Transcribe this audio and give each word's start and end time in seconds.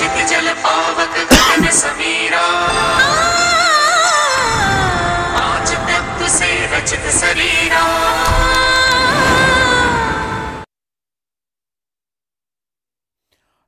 गगन 0.00 1.70
समीरा 1.70 2.42
तत्व 5.86 6.26
से 6.28 6.50
रचित 6.66 7.00
शरीरा 7.00 7.82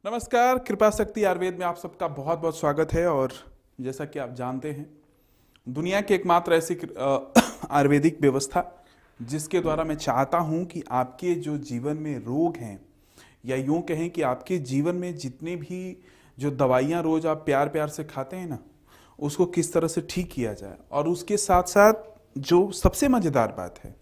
नमस्कार, 0.07 0.59
कृपा 0.59 0.91
शक्ति 0.91 1.25
आयुर्वेद 1.25 1.59
में 1.59 1.67
आप 1.67 1.77
सबका 1.77 2.09
बहुत 2.09 2.39
बहुत 2.39 2.59
स्वागत 2.59 2.93
है 2.93 3.07
और 3.09 3.33
जैसा 3.81 4.05
कि 4.05 4.19
आप 4.19 4.35
जानते 4.35 4.71
हैं, 4.73 4.87
दुनिया 5.69 6.01
की 6.01 6.15
एकमात्र 6.15 6.53
ऐसी 6.53 6.75
आयुर्वेदिक 7.71 8.21
व्यवस्था 8.21 8.85
जिसके 9.23 9.61
द्वारा 9.61 9.85
मैं 9.85 9.95
चाहता 9.95 10.39
हूँ 10.39 10.65
कि 10.65 10.85
आपके 10.91 11.35
जो 11.35 11.59
जीवन 11.59 11.97
में 11.97 12.19
रोग 12.19 12.57
हैं 12.57 12.81
या 13.47 13.57
यूँ 13.57 13.83
कहें 13.83 14.11
कि 14.11 14.23
आपके 14.23 14.59
जीवन 14.59 14.95
में 14.95 15.17
जितने 15.17 15.57
भी 15.57 15.97
जो 16.41 16.51
दवाइयाँ 16.51 17.03
रोज 17.03 17.27
आप 17.27 17.43
प्यार 17.47 17.69
प्यार 17.69 17.89
से 17.89 18.05
खाते 18.05 18.37
हैं 18.37 18.49
ना, 18.49 18.59
उसको 19.19 19.47
किस 19.47 19.73
तरह 19.73 19.89
से 19.89 20.01
ठीक 20.11 20.31
किया 20.33 20.53
जाए? 20.53 20.77
और 20.93 21.09
उसके 21.09 21.37
साथ 21.37 21.63
साथ 21.63 21.93
जो 22.39 22.71
सबसे 22.73 23.09
मज़ेदार 23.09 23.53
बात 23.53 23.79
है, 23.85 23.95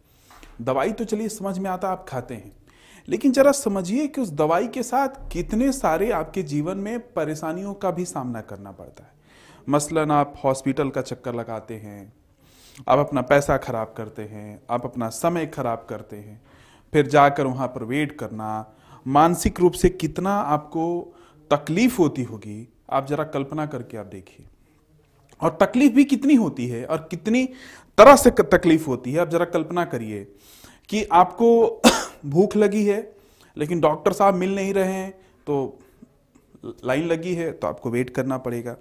दवाई 0.62 0.92
तो 0.92 1.05
चलिए 1.05 1.28
समझ 1.28 1.59
में 1.59 1.70
आता 1.70 1.88
आप 1.88 2.05
खाते 2.09 2.34
हैं, 2.34 2.52
लेकिन 3.09 3.33
जरा 3.33 3.52
समझिए 3.52 4.06
कि 4.06 4.20
उस 4.20 4.30
दवाई 4.30 4.69
के 4.69 4.83
साथ 4.83 5.09
कितने 5.33 5.73
सारे 5.73 6.11
आपके 6.12 6.42
जीवन 6.45 6.78
में 6.78 6.98
परेशानियों 7.12 7.74
का 7.74 7.91
भी 7.91 8.05
सामना 8.05 8.41
करना 8.41 8.73
पड़ता 8.73 9.05
है। 9.05 9.12
मसलन 9.69 10.11
आप 10.11 10.34
हॉस्पिटल 10.45 10.91
का 10.91 11.02
चक्कर 11.02 11.34
लगाते 11.34 11.75
हैं, 11.75 12.12
आप 12.89 12.98
अपना 12.98 13.23
पैसा 13.23 13.56
खराब 13.56 13.95
करते 13.97 14.23
हैं, 14.23 14.61
आप 14.70 14.84
अपना 14.84 15.09
समय 15.09 15.47
खराब 15.47 15.86
करते 15.91 16.16
हैं, 16.16 16.41
फिर 16.92 17.06
जाकर 17.06 17.47
वहाँ 17.47 17.69
पर 17.69 17.84
वेट 17.84 18.19
करना, 18.19 18.75
मानसिक 19.06 19.61
रूप 19.61 19.73
से 19.73 19.89
कितना 19.89 20.34
आपको 20.34 21.14
तकलीफ़ 21.50 21.98
होती 21.98 22.22
होगी, 22.22 22.68
आप 22.91 23.06
जरा 23.06 23.24
कल्पना 23.24 23.66
करके 23.66 23.96
आप 23.96 24.06
देखिए। 24.06 24.46
और 25.41 25.58
तकलीफ़ 25.62 25.92
भी 25.92 26.04
कितनी 26.04 26.34
होती 26.34 26.66
है 26.66 26.84
और 26.84 27.08
कितनी 27.10 27.44
तरह 27.98 28.16
से 28.16 28.30
तकलीफ़ 28.30 28.86
होती 28.86 29.12
है, 29.12 29.20
आप 29.20 29.28
जरा 29.28 29.44
कल्पना 29.44 29.84
करिए 29.84 30.24
कि 30.88 31.04
आपको 31.04 31.82
भूख 32.26 32.56
लगी 32.56 32.84
है, 32.84 33.16
लेकिन 33.56 33.80
डॉक्टर 33.80 34.12
साहब 34.12 34.34
मिल 34.34 34.54
नहीं 34.54 34.72
रहे 34.74 34.92
हैं 34.92 35.10
तो 35.46 35.78
लाइन 36.84 37.06
लगी 37.06 37.34
है 37.34 37.50
तो 37.52 37.66
आपको 37.66 37.91
वेट 37.91 38.10
करना 38.10 38.38
पड़ेगा। 38.38 38.76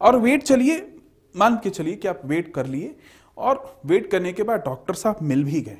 और 0.00 0.16
वेट 0.16 0.42
चलिए, 0.42 0.96
मान 1.34 1.56
के 1.56 1.70
चलिए 1.70 1.94
कि 1.94 2.08
आप 2.08 2.20
वेट 2.24 2.54
कर 2.54 2.66
लिए, 2.66 2.96
और 3.38 3.80
वेट 3.86 4.10
करने 4.10 4.32
के 4.32 4.42
बाद 4.42 4.60
डॉक्टर 4.60 4.94
साहब 4.94 5.18
मिल 5.22 5.44
भी 5.44 5.60
गए। 5.60 5.78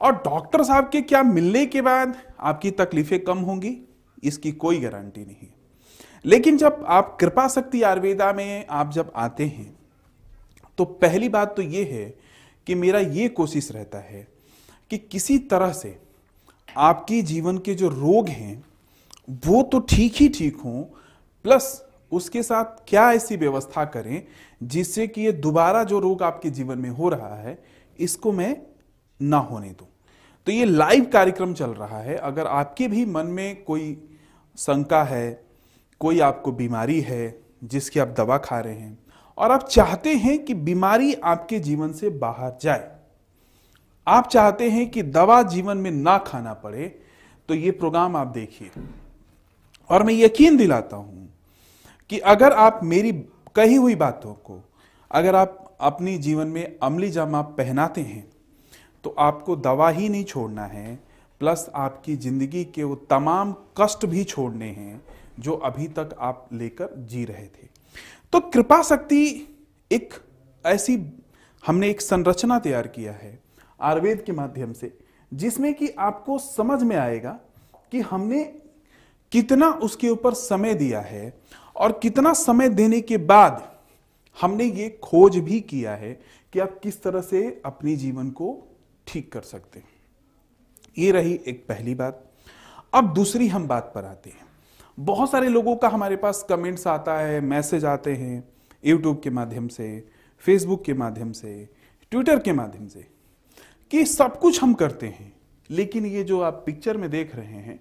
और 0.00 0.12
डॉक्टर 0.14 0.62
साहब 0.64 0.88
के 0.88 1.00
क्या 1.02 1.22
मिलने 1.22 1.64
के 1.66 1.82
बाद 1.82 2.16
आपकी 2.40 2.70
तकलीफें 2.70 3.18
कम 3.20 3.38
होंगी? 3.38 3.76
इसकी 4.22 4.52
कोई 4.52 4.80
गारंटी 4.80 5.24
नहीं। 5.24 5.48
लेकिन 6.24 6.56
जब 6.56 6.84
आप 6.88 7.16
कृपा 7.20 7.46
शक्ति 7.48 7.82
आयुर्वेदा 7.82 8.32
में 8.32 8.66
आप 8.70 8.90
जब 8.92 9.12
आते 9.16 9.44
हैं 9.46 9.72
तो 10.78 10.84
पहली 10.84 11.28
बात 11.28 11.54
तो 11.56 11.62
ये 11.62 11.84
है 11.84 12.04
कि 12.66 12.74
मेरा 12.74 12.98
ये 12.98 13.28
कोशिश 13.28 13.70
रहता 13.72 13.98
है 13.98 14.26
कि 14.90 14.98
किसी 14.98 15.38
तरह 15.38 15.72
से 15.72 15.98
आपकी 16.68 17.20
जीवन 17.22 17.58
के 17.58 17.74
जो 17.74 17.88
रोग 17.88 18.28
हैं, 18.28 18.64
वो 19.46 19.62
तो 19.62 19.78
ठीक 19.80 20.14
ही 20.14 20.28
ठीक 20.28 20.56
हों, 20.56 20.82
प्लस 21.44 21.84
उसके 22.12 22.42
साथ 22.42 22.64
क्या 22.88 23.10
ऐसी 23.12 23.36
व्यवस्था 23.36 23.84
करें 23.84 24.22
जिससे 24.62 25.06
कि 25.06 25.20
ये 25.20 25.32
दोबारा 25.32 25.82
जो 25.84 25.98
रोग 25.98 26.22
आपके 26.22 26.50
जीवन 26.50 26.78
में 26.78 26.90
हो 26.90 27.08
रहा 27.08 27.34
है, 27.36 27.58
इसको 27.98 28.32
मैं 28.32 28.56
ना 29.20 29.38
होने 29.38 29.68
दूँ। 29.68 29.88
तो 30.46 30.52
ये 30.52 30.64
लाइव 30.64 31.04
कार्यक्रम 31.04 31.54
चल 31.54 31.70
रहा 31.70 31.98
है। 31.98 32.16
अगर 32.16 32.46
आपके 32.46 32.88
भी 32.88 33.04
मन 33.06 33.26
में 33.26 33.62
कोई 33.64 33.92
शंका 34.58 35.02
है, 35.04 35.44
कोई 36.00 36.20
आपको 36.20 36.52
बीमारी 36.52 37.00
है 37.00 37.40
जिसकी 37.64 38.00
आप 38.00 38.08
दवा 38.08 38.38
खा 38.38 38.58
रहे 38.60 38.74
हैं, 38.74 38.98
और 39.38 39.52
आप 39.52 39.68
चाहते 39.68 40.14
हैं 40.14 40.38
कि 40.44 40.54
बीमारी 40.54 41.12
आपके 41.14 41.58
जीवन 41.60 41.92
से 41.92 42.10
बाहर 42.10 42.56
जाए। 42.62 42.90
आप 44.06 44.28
चाहते 44.28 44.68
हैं 44.70 44.88
कि 44.90 45.02
दवा 45.02 45.42
जीवन 45.44 45.76
में 45.76 45.90
ना 45.90 46.16
खाना 46.18 46.52
पड़े 46.54 46.86
तो 47.48 47.54
ये 47.54 47.70
प्रोग्राम 47.70 48.16
आप 48.16 48.26
देखिए। 48.26 48.70
और 49.90 50.02
मैं 50.02 50.14
यकीन 50.14 50.56
दिलाता 50.56 50.96
हूँ 50.96 51.28
कि 52.10 52.18
अगर 52.18 52.52
आप 52.52 52.80
मेरी 52.84 53.12
कही 53.56 53.74
हुई 53.74 53.94
बातों 53.94 54.32
को, 54.34 54.60
अगर 55.10 55.34
आप 55.34 55.76
अपनी 55.80 56.16
जीवन 56.18 56.46
में 56.46 56.78
अमली 56.82 57.10
जामा 57.10 57.40
पहनाते 57.52 58.00
हैं 58.00 58.24
तो 59.04 59.14
आपको 59.18 59.56
दवा 59.56 59.88
ही 59.90 60.08
नहीं 60.08 60.24
छोड़ना 60.24 60.64
है 60.64 60.98
प्लस 61.42 61.70
आपकी 61.74 62.14
ज़िंदगी 62.16 62.64
के 62.64 62.82
वो 62.84 62.94
तमाम 63.10 63.52
कष्ट 63.80 64.04
भी 64.06 64.22
छोड़ने 64.24 64.66
हैं, 64.66 65.02
जो 65.38 65.52
अभी 65.52 65.86
तक 65.88 66.14
आप 66.20 66.48
लेकर 66.52 66.94
जी 66.98 67.24
रहे 67.24 67.46
थे। 67.46 67.66
तो 68.32 68.40
कृपा 68.42 68.82
शक्ति 68.82 69.24
एक 69.90 70.14
ऐसी, 70.64 70.96
हमने 71.64 71.88
एक 71.90 72.00
संरचना 72.00 72.58
तैयार 72.58 72.86
किया 72.86 73.12
है 73.12 73.38
आयुर्वेद 73.80 74.22
के 74.22 74.32
माध्यम 74.32 74.72
से, 74.72 74.92
जिसमें 75.32 75.72
कि 75.74 75.88
आपको 76.00 76.38
समझ 76.38 76.82
में 76.82 76.96
आएगा 76.96 77.38
कि 77.92 78.00
हमने 78.00 78.42
कितना 79.32 79.70
उसके 79.82 80.08
ऊपर 80.08 80.34
समय 80.34 80.74
दिया 80.74 81.00
है 81.00 81.32
और 81.76 81.98
कितना 82.02 82.32
समय 82.38 82.68
देने 82.70 83.00
के 83.00 83.16
बाद 83.16 83.62
हमने 84.38 84.64
ये 84.64 84.88
खोज 85.02 85.38
भी 85.38 85.60
किया 85.62 85.94
है 85.94 86.12
कि 86.52 86.58
आप 86.58 86.78
किस 86.82 87.02
तरह 87.02 87.20
से 87.22 87.62
अपनी 87.64 87.96
जीवन 87.96 88.30
को 88.30 88.56
ठीक 89.06 89.32
कर 89.32 89.40
सकते 89.42 89.78
हैं। 89.78 89.91
ये 90.98 91.10
रही 91.12 91.40
एक 91.46 91.64
पहली 91.68 91.94
बात। 91.94 92.24
अब 92.94 93.12
दूसरी 93.14 93.48
हम 93.48 93.66
बात 93.68 93.92
पर 93.94 94.04
आते 94.04 94.30
हैं। 94.30 94.46
बहुत 94.98 95.30
सारे 95.30 95.48
लोगों 95.48 95.76
का 95.76 95.88
हमारे 95.88 96.16
पास 96.16 96.44
कमेंट्स 96.48 96.86
आता 96.86 97.18
है 97.18 97.40
मैसेज 97.40 97.84
आते 97.84 98.14
हैं 98.14 98.42
यूट्यूब 98.84 99.20
के 99.20 99.30
माध्यम 99.30 99.68
से 99.68 100.08
फेसबुक 100.44 100.84
के 100.84 100.94
माध्यम 100.94 101.32
से 101.32 101.68
ट्विटर 102.10 102.38
के 102.38 102.52
माध्यम 102.52 102.86
से 102.86 103.06
कि 103.90 104.04
सब 104.04 104.38
कुछ 104.38 104.62
हम 104.62 104.74
करते 104.74 105.06
हैं, 105.06 105.32
लेकिन 105.70 106.06
ये 106.06 106.24
जो 106.24 106.40
आप 106.40 106.62
पिक्चर 106.66 106.96
में 106.96 107.10
देख 107.10 107.34
रहे 107.36 107.46
हैं, 107.46 107.80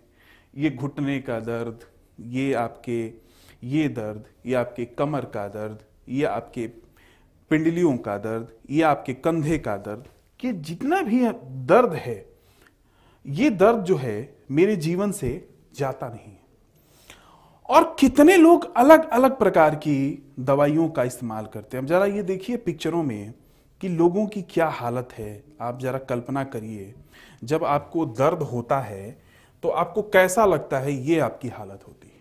ये 0.57 0.69
घुटने 0.69 1.19
का 1.19 1.39
दर्द, 1.39 1.79
ये 2.19 2.53
आपके, 2.53 3.13
ये 3.63 3.87
दर्द, 3.89 4.23
ये 4.45 4.53
आपके 4.53 4.85
कमर 4.85 5.25
का 5.25 5.47
दर्द, 5.47 5.79
ये 6.09 6.23
आपके 6.23 6.67
पिंडलियों 7.51 7.97
का 7.97 8.17
दर्द, 8.17 8.47
ये 8.69 8.81
आपके 8.81 9.13
कंधे 9.13 9.57
का 9.57 9.77
दर्द, 9.77 10.07
कि 10.39 10.51
जितना 10.53 11.01
भी 11.01 11.19
दर्द 11.65 11.93
है 11.93 12.30
ये 13.25 13.49
दर्द 13.49 13.83
जो 13.83 13.95
है 13.95 14.35
मेरे 14.51 14.75
जीवन 14.75 15.11
से 15.11 15.29
जाता 15.75 16.07
नहीं 16.07 16.33
और 17.69 17.95
कितने 17.99 18.37
लोग 18.37 18.73
अलग 18.77 19.09
अलग 19.09 19.37
प्रकार 19.39 19.75
की 19.75 20.23
दवाइयों 20.39 20.87
का 20.89 21.03
इस्तेमाल 21.03 21.45
करते 21.45 21.77
हैं। 21.77 21.83
अब 21.83 21.89
जरा 21.89 22.05
ये 22.05 22.23
देखिए 22.23 22.57
पिक्चरों 22.57 23.03
में 23.03 23.33
कि 23.81 23.87
लोगों 23.87 24.25
की 24.27 24.41
क्या 24.43 24.67
हालत 24.69 25.13
है। 25.13 25.43
आप 25.61 25.79
जरा 25.79 25.99
कल्पना 25.99 26.43
करिए, 26.43 26.93
जब 27.43 27.63
आपको 27.63 28.05
दर्द 28.05 28.41
होता 28.43 28.79
है 28.79 29.17
तो 29.63 29.69
आपको 29.69 30.01
कैसा 30.03 30.45
लगता 30.45 30.79
है 30.79 30.93
ये 31.01 31.19
आपकी 31.19 31.47
हालत 31.47 31.83
होती 31.87 32.07
है। 32.07 32.19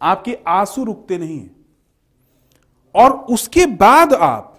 आपके 0.00 0.38
आँसू 0.48 0.84
रुकते 0.84 1.18
नहीं 1.18 1.46
और 2.94 3.12
उसके 3.30 3.66
बाद 3.66 4.12
आप 4.14 4.56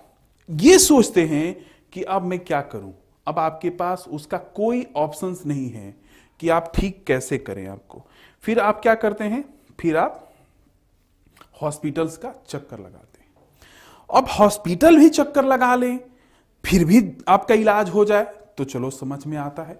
ये 0.49 0.77
सोचते 0.79 1.25
हैं 1.25 1.55
कि 1.93 2.03
अब 2.03 2.21
मैं 2.21 2.39
क्या 2.39 2.61
करूँ? 2.63 2.93
अब 3.27 3.39
आपके 3.39 3.69
पास 3.69 4.05
उसका 4.09 4.37
कोई 4.37 4.85
ऑप्शंस 4.95 5.43
नहीं 5.45 5.69
है 5.69 5.93
कि 6.39 6.49
आप 6.49 6.71
ठीक 6.75 7.03
कैसे 7.07 7.37
करें 7.37 7.67
आपको। 7.67 8.05
फिर 8.43 8.59
आप 8.59 8.81
क्या 8.81 8.95
करते 8.95 9.23
हैं? 9.23 9.43
फिर 9.79 9.97
आप 9.97 10.27
हॉस्पिटल्स 11.61 12.17
का 12.17 12.33
चक्कर 12.47 12.79
लगाते 12.79 13.19
हैं। 13.19 13.27
अब 14.09 14.27
हॉस्पिटल 14.29 14.97
भी 14.97 15.09
चक्कर 15.09 15.45
लगा 15.45 15.75
लें, 15.75 15.99
फिर 16.63 16.85
भी 16.85 17.01
आपका 17.27 17.55
इलाज 17.55 17.89
हो 17.89 18.05
जाए 18.05 18.23
तो 18.57 18.63
चलो 18.63 18.89
समझ 18.89 19.25
में 19.25 19.37
आता 19.37 19.63
है। 19.63 19.79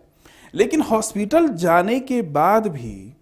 लेकिन 0.53 0.81
हॉस्पिटल 0.81 1.47
जाने 1.47 1.99
के 1.99 2.21
बाद 2.21 2.67
भी 2.67 3.13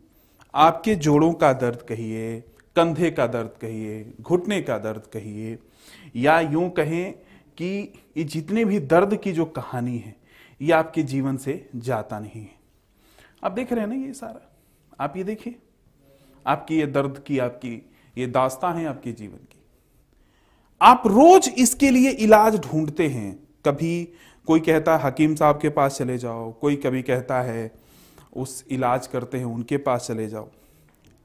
आपके 0.53 0.95
जोड़ों 0.95 1.31
का 1.33 1.51
दर्द 1.53 1.81
कहिए, 1.81 2.39
कंधे 2.75 3.11
का 3.11 3.27
दर्द 3.27 3.51
कहिए, 3.61 4.13
घुटने 4.21 4.61
का 4.61 4.77
दर्द 4.77 5.03
कहिए, 5.13 5.57
या 6.15 6.39
यूँ 6.39 6.69
कहें 6.69 7.13
कि 7.59 7.93
ये 8.17 8.23
जितने 8.23 8.65
भी 8.65 8.79
दर्द 8.79 9.17
की 9.17 9.31
जो 9.31 9.45
कहानी 9.45 9.97
है, 9.97 10.15
ये 10.61 10.71
आपके 10.71 11.03
जीवन 11.03 11.37
से 11.37 11.69
जाता 11.75 12.19
नहीं 12.19 12.41
है। 12.41 12.55
आप 13.43 13.51
देख 13.51 13.73
रहे 13.73 13.81
हैं 13.81 13.87
ना 13.87 14.07
ये 14.07 14.13
सारा? 14.13 14.57
आप 14.99 15.17
ये 15.17 15.23
देखिए। 15.23 15.55
आपकी 16.47 16.79
ये 16.79 16.85
दर्द 16.85 17.23
की, 17.27 17.39
आपकी 17.39 17.89
ये 18.17 18.27
दास्ता 18.27 18.71
है 18.71 18.85
आपके 18.85 19.11
जीवन 19.11 19.37
की। 19.37 19.61
आप 20.81 21.03
रोज 21.05 21.53
इसके 21.57 21.89
लिए 21.89 22.09
इलाज 22.09 22.59
ढूंढते 22.59 23.07
हैं। 23.07 23.39
कभी 23.65 24.13
कोई 24.47 24.59
कहता 24.59 24.97
है, 24.97 25.03
हकीम 25.03 25.35
साहब 25.35 25.59
के 25.61 25.69
पास 25.69 25.97
चले 25.97 26.17
जाओ। 26.17 26.51
कोई 26.51 26.75
कभी 26.75 27.01
कहता 27.01 27.41
है, 27.41 27.71
उस 28.35 28.65
इलाज 28.69 29.07
करते 29.07 29.37
हैं, 29.37 29.45
उनके 29.45 29.77
पास 29.77 30.07
चले 30.07 30.27
जाओ। 30.27 30.49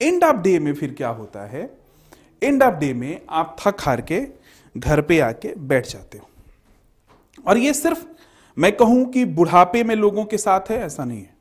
एंड 0.02 0.24
ऑफ़ 0.24 0.36
डे 0.36 0.58
में 0.58 0.74
फिर 0.74 0.94
क्या 0.94 1.08
होता 1.08 1.46
है? 1.46 1.78
एंड 2.42 2.62
ऑफ़ 2.62 2.74
डे 2.74 2.94
में 2.94 3.20
आप 3.30 3.56
थक 3.60 3.76
हार 3.80 4.00
के 4.00 4.43
घर 4.74 5.00
पे 5.00 5.18
आके 5.20 5.54
बैठ 5.58 5.86
जाते 5.86 6.18
हो। 6.18 6.28
और 7.46 7.58
ये 7.58 7.72
सिर्फ़ 7.74 8.04
मैं 8.56 8.72
कहूँ 8.76 9.04
कि 9.10 9.24
बुढ़ापे 9.24 9.82
में 9.84 9.94
लोगों 9.94 10.24
के 10.24 10.38
साथ 10.38 10.70
है 10.70 10.78
ऐसा 10.78 11.04
नहीं 11.04 11.20
है। 11.20 11.36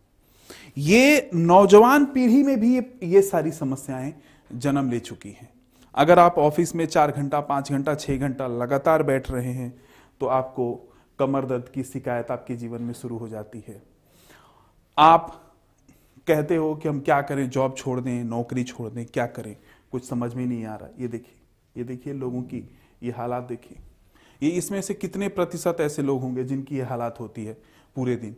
ये 0.78 1.30
नौजवान 1.34 2.06
पीढ़ी 2.06 2.44
में 2.44 2.60
भी 2.60 2.76
ये, 3.04 3.22
सारी 3.22 3.52
समस्याएँ 3.52 4.14
जन्म 4.52 4.90
ले 4.92 5.00
चुकी 5.00 5.30
हैं। 5.30 5.50
अगर 5.96 6.20
आप 6.20 6.38
ऑफ़िस 6.38 6.76
में 6.76 6.86
चार 6.86 7.12
घंटा 7.12 7.40
पाँच 7.42 7.72
घंटा 7.72 7.96
छः 7.96 8.18
घंटा 8.18 8.48
लगातार 8.48 9.04
बैठ 9.04 9.30
रहे 9.32 9.52
हैं 9.52 9.74
तो 10.22 10.26
आपको 10.28 10.74
कमर 11.20 11.46
दर्द 11.46 11.70
की 11.70 11.84
शिकायत 11.84 12.32
आपके 12.32 12.56
जीवन 12.56 12.82
में 12.82 12.94
शुरू 12.94 13.18
हो 13.18 13.28
जाती 13.28 13.64
है। 13.68 13.82
आप 14.98 15.40
कहते 16.28 16.56
हो 16.56 16.74
कि 16.76 16.90
हम 16.90 17.00
क्या 17.00 17.22
करें 17.22 17.50
जॉब 17.50 17.76
छोड़ 17.78 18.00
दें 18.00 18.24
नौकरी 18.24 18.64
छोड़ 18.64 18.90
दें 18.90 19.06
क्या 19.06 19.26
करें? 19.28 19.56
कुछ 19.92 20.08
समझ 20.08 20.34
में 20.34 20.46
नहीं 20.46 20.66
आ 20.66 20.76
रहा। 20.76 20.90
ये 21.00 21.08
देखिए 21.08 21.36
ये 21.76 21.84
देखिए 21.84 22.14
लोगों 22.14 22.42
की 22.42 22.60
ये 23.04 23.12
हालात 23.12 23.44
देखिए। 23.44 23.78
ये 24.42 24.50
इसमें 24.50 24.82
से 24.82 24.94
कितने 24.94 25.28
प्रतिशत 25.30 25.78
ऐसे 25.82 26.02
लोग 26.02 26.22
होंगे 26.22 26.44
जिनकी 26.44 26.76
ये 26.76 26.84
हालात 26.84 27.20
होती 27.20 27.46
है 27.46 27.58
पूरे 27.96 28.16
दिन? 28.16 28.36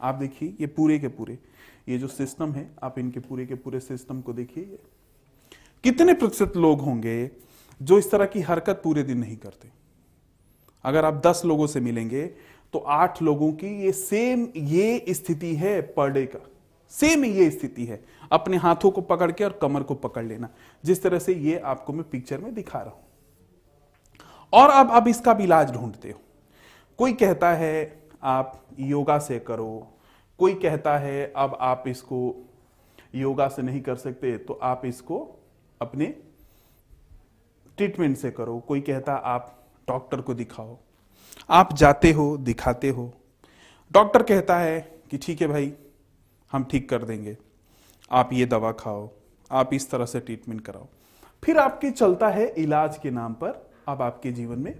आप 0.00 0.14
देखिए, 0.14 0.54
ये 0.60 0.66
पूरे 0.66 0.98
के 0.98 1.08
पूरे। 1.08 1.38
ये 1.88 1.98
जो 1.98 2.08
सिस्टम 2.08 2.52
है, 2.52 2.70
आप 2.82 2.98
इनके 2.98 3.20
पूरे 3.20 3.46
के 3.46 3.54
पूरे 3.54 3.80
सिस्टम 3.80 4.20
को 4.20 4.32
देखिए। 4.32 4.78
कितने 5.84 6.14
प्रतिशत 6.14 6.56
लोग 6.56 6.80
होंगे 6.80 7.30
जो 7.80 7.98
इस 7.98 8.10
तरह 8.10 8.26
की 8.26 8.40
हरकत 8.40 8.80
पूरे 8.84 9.02
दिन 9.02 9.18
नहीं 9.18 9.36
करते? 9.36 9.68
अगर 10.84 11.04
आप 11.04 11.22
दस 11.26 11.42
लोगों 11.44 11.66
से 11.66 11.80
मिलेंगे 11.80 12.26
तो 12.74 12.78
आठ 12.78 13.20
लोगों 13.22 13.52
की 13.52 13.66
ये 13.82 13.92
सेम 13.92 14.46
ये 14.56 15.04
स्थिति 15.10 15.54
है 15.56 15.80
पर 15.92 16.10
डे 16.10 16.24
का। 16.26 16.38
सेम 16.92 17.24
ये 17.24 17.50
स्थिति 17.50 17.84
है। 17.84 18.00
अपने 18.32 18.56
हाथों 18.56 18.90
को 18.90 19.00
पकड़ 19.00 19.30
के 19.32 19.44
और 19.44 19.58
कमर 19.62 19.82
को 19.82 19.94
पकड़ 19.96 20.24
लेना। 20.24 20.48
जिस 20.84 21.02
तरह 21.02 21.18
से 21.18 21.34
ये 21.34 21.58
आपको 21.58 21.92
मैं 21.92 22.08
पिक्चर 22.10 22.38
में 22.38 22.54
दिखा 22.54 22.78
रहा 22.78 22.90
हूँ। 22.90 23.04
और 24.52 24.70
अब 24.70 24.90
अब 24.90 25.08
इसका 25.08 25.34
भी 25.34 25.44
इलाज 25.44 25.72
ढूंढते 25.72 26.10
हो। 26.10 26.20
कोई 26.98 27.12
कहता 27.12 27.52
है, 27.52 28.02
आप 28.22 28.66
योगा 28.80 29.18
से 29.18 29.38
करो। 29.38 29.86
कोई 30.38 30.54
कहता 30.54 30.96
है, 30.98 31.32
अब 31.36 31.56
आप 31.60 31.84
इसको 31.88 32.48
योगा 33.14 33.48
से 33.48 33.62
नहीं 33.62 33.80
कर 33.80 33.96
सकते 33.96 34.36
तो 34.38 34.58
आप 34.62 34.82
इसको 34.84 35.18
अपने 35.80 36.06
ट्रीटमेंट 37.76 38.16
से 38.16 38.30
करो। 38.30 38.58
कोई 38.58 38.80
कहता, 38.80 39.14
आप 39.14 39.54
डॉक्टर 39.88 40.20
को 40.20 40.34
दिखाओ। 40.34 40.76
आप 41.50 41.72
जाते 41.72 42.12
हो, 42.12 42.36
दिखाते 42.36 42.88
हो। 42.88 43.12
डॉक्टर 43.92 44.22
कहता 44.22 44.58
है 44.58 44.80
कि, 45.10 45.18
ठीक 45.18 45.40
है 45.40 45.48
भाई, 45.48 45.72
हम 46.52 46.64
ठीक 46.64 46.88
कर 46.88 47.02
देंगे। 47.02 47.36
आप 48.10 48.32
ये 48.32 48.46
दवा 48.46 48.72
खाओ, 48.72 49.08
आप 49.50 49.74
इस 49.74 49.90
तरह 49.90 50.06
से 50.06 50.20
ट्रीटमेंट 50.20 50.60
कराओ। 50.60 50.86
फिर 51.42 51.58
आपके 51.58 51.90
चलता 51.90 52.28
है 52.28 52.46
इलाज 52.48 52.98
के 52.98 53.10
नाम 53.10 53.34
पर 53.34 53.67
अब 53.88 54.02
आपके 54.02 54.32
जीवन 54.32 54.58
में 54.58 54.74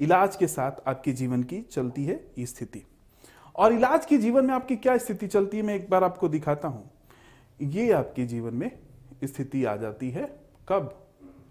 इलाज 0.00 0.36
के 0.36 0.46
साथ 0.46 0.88
आपके 0.88 1.12
जीवन 1.12 1.42
की 1.42 1.60
चलती 1.62 2.04
है 2.04 2.20
स्थिति। 2.40 2.82
और 3.56 3.72
इलाज 3.72 4.06
के 4.06 4.18
जीवन 4.18 4.44
में 4.44 4.54
आपकी 4.54 4.76
क्या 4.76 4.96
स्थिति 4.98 5.26
चलती 5.26 5.56
है, 5.56 5.62
मैं 5.62 5.74
एक 5.74 5.88
बार 5.90 6.04
आपको 6.04 6.28
दिखाता 6.28 6.68
हूँ। 6.68 6.90
ये 7.60 7.90
आपके 7.92 8.26
जीवन 8.26 8.54
में 8.54 8.70
स्थिति 9.24 9.64
आ 9.64 9.76
जाती 9.76 10.10
है 10.10 10.24
कब? 10.68 10.98